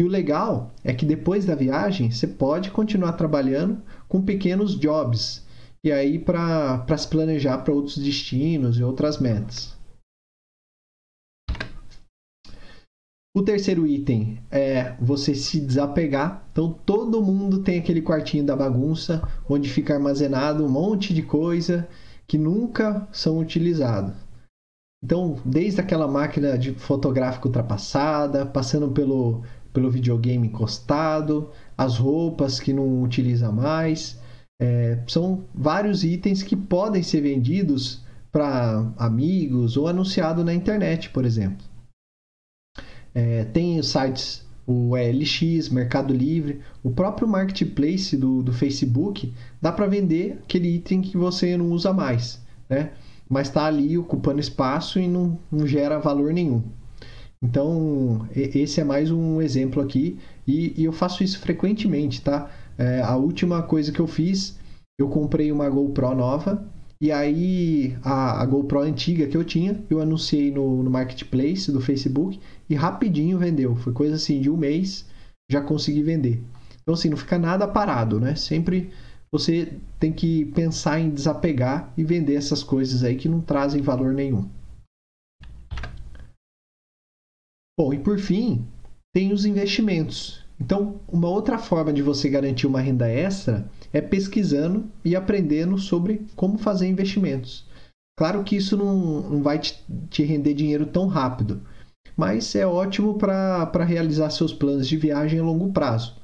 [0.00, 5.44] E o legal é que depois da viagem você pode continuar trabalhando com pequenos jobs
[5.84, 9.76] e aí para se planejar para outros destinos e outras metas.
[13.36, 16.46] O terceiro item é você se desapegar.
[16.52, 21.88] Então todo mundo tem aquele quartinho da bagunça onde fica armazenado um monte de coisa
[22.28, 24.14] que nunca são utilizadas.
[25.02, 32.72] Então, desde aquela máquina de fotográfico ultrapassada, passando pelo, pelo videogame encostado, as roupas que
[32.72, 34.18] não utiliza mais,
[34.62, 41.26] é, são vários itens que podem ser vendidos para amigos ou anunciado na internet, por
[41.26, 41.73] exemplo.
[43.14, 49.70] É, tem os sites, o LX, Mercado Livre, o próprio marketplace do, do Facebook, dá
[49.70, 52.90] para vender aquele item que você não usa mais, né?
[53.28, 56.62] Mas está ali ocupando espaço e não, não gera valor nenhum.
[57.42, 62.50] Então, esse é mais um exemplo aqui e, e eu faço isso frequentemente, tá?
[62.78, 64.58] É, a última coisa que eu fiz,
[64.98, 66.66] eu comprei uma GoPro nova
[67.00, 71.80] e aí a, a GoPro antiga que eu tinha, eu anunciei no, no marketplace do
[71.80, 73.76] Facebook e rapidinho vendeu.
[73.76, 75.06] Foi coisa assim de um mês
[75.50, 76.42] já consegui vender.
[76.82, 78.34] Então assim, não fica nada parado, né?
[78.34, 78.90] Sempre
[79.32, 84.12] você tem que pensar em desapegar e vender essas coisas aí que não trazem valor
[84.12, 84.48] nenhum.
[87.76, 88.64] Bom, e por fim,
[89.12, 90.44] tem os investimentos.
[90.60, 96.26] Então, uma outra forma de você garantir uma renda extra é pesquisando e aprendendo sobre
[96.34, 97.64] como fazer investimentos.
[98.18, 101.62] Claro que isso não, não vai te, te render dinheiro tão rápido,
[102.16, 106.16] mas é ótimo para realizar seus planos de viagem a longo prazo.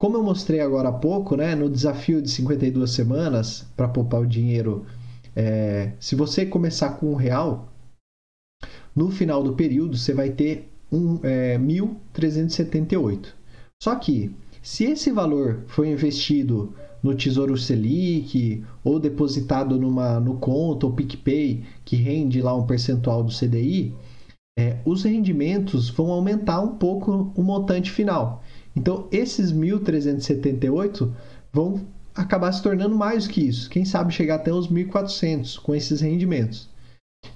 [0.00, 4.26] Como eu mostrei agora há pouco, né, no desafio de 52 semanas para poupar o
[4.26, 4.86] dinheiro,
[5.36, 7.68] é, se você começar com um real,
[8.96, 13.34] no final do período você vai ter um, é, 1.378.
[13.82, 14.34] Só que
[14.70, 21.64] Se esse valor foi investido no Tesouro Selic ou depositado numa, no conto ou PicPay,
[21.86, 23.94] que rende lá um percentual do CDI,
[24.58, 28.44] é, os rendimentos vão aumentar um pouco o montante final.
[28.76, 31.10] Então, esses 1.378
[31.50, 31.80] vão
[32.14, 33.70] acabar se tornando mais que isso.
[33.70, 36.68] Quem sabe chegar até os 1.400 com esses rendimentos.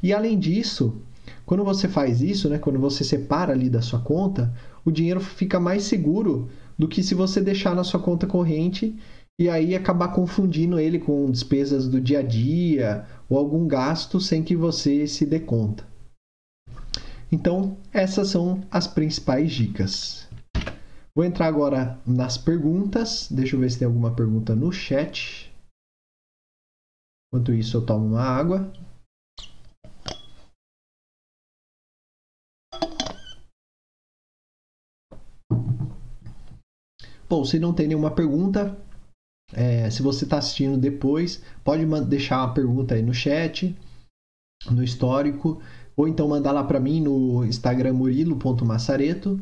[0.03, 1.01] E além disso,
[1.47, 4.55] quando você faz isso, né, quando você separa ali da sua conta,
[4.85, 6.51] o dinheiro fica mais seguro
[6.83, 8.99] do que se você deixar na sua conta corrente
[9.39, 14.43] e aí acabar confundindo ele com despesas do dia a dia ou algum gasto sem
[14.43, 15.87] que você se dê conta.
[17.31, 20.29] Então, essas são as principais dicas.
[21.15, 23.29] Vou entrar agora nas perguntas.
[23.31, 25.55] Deixa eu ver se tem alguma pergunta no chat.
[27.29, 28.73] Enquanto isso, eu tomo uma água.
[37.33, 38.77] Bom, se não tem nenhuma pergunta,
[39.55, 43.75] é, se você está assistindo depois, pode deixar uma pergunta aí no chat,
[44.71, 45.59] no histórico
[45.97, 49.41] ou então mandar lá para mim no Instagram murilo.massareto.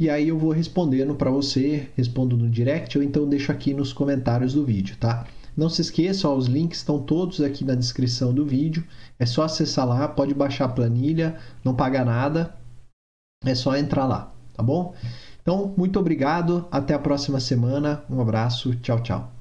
[0.00, 3.92] E aí eu vou respondendo para você, respondo no direct ou então deixo aqui nos
[3.92, 5.24] comentários do vídeo, tá?
[5.56, 8.84] Não se esqueça, ó, os links estão todos aqui na descrição do vídeo.
[9.20, 12.56] É só acessar lá, pode baixar a planilha, não paga nada.
[13.44, 14.96] É só entrar lá, tá bom?
[15.48, 18.04] Então, muito obrigado, até a próxima semana.
[18.10, 19.37] Um abraço, tchau, tchau.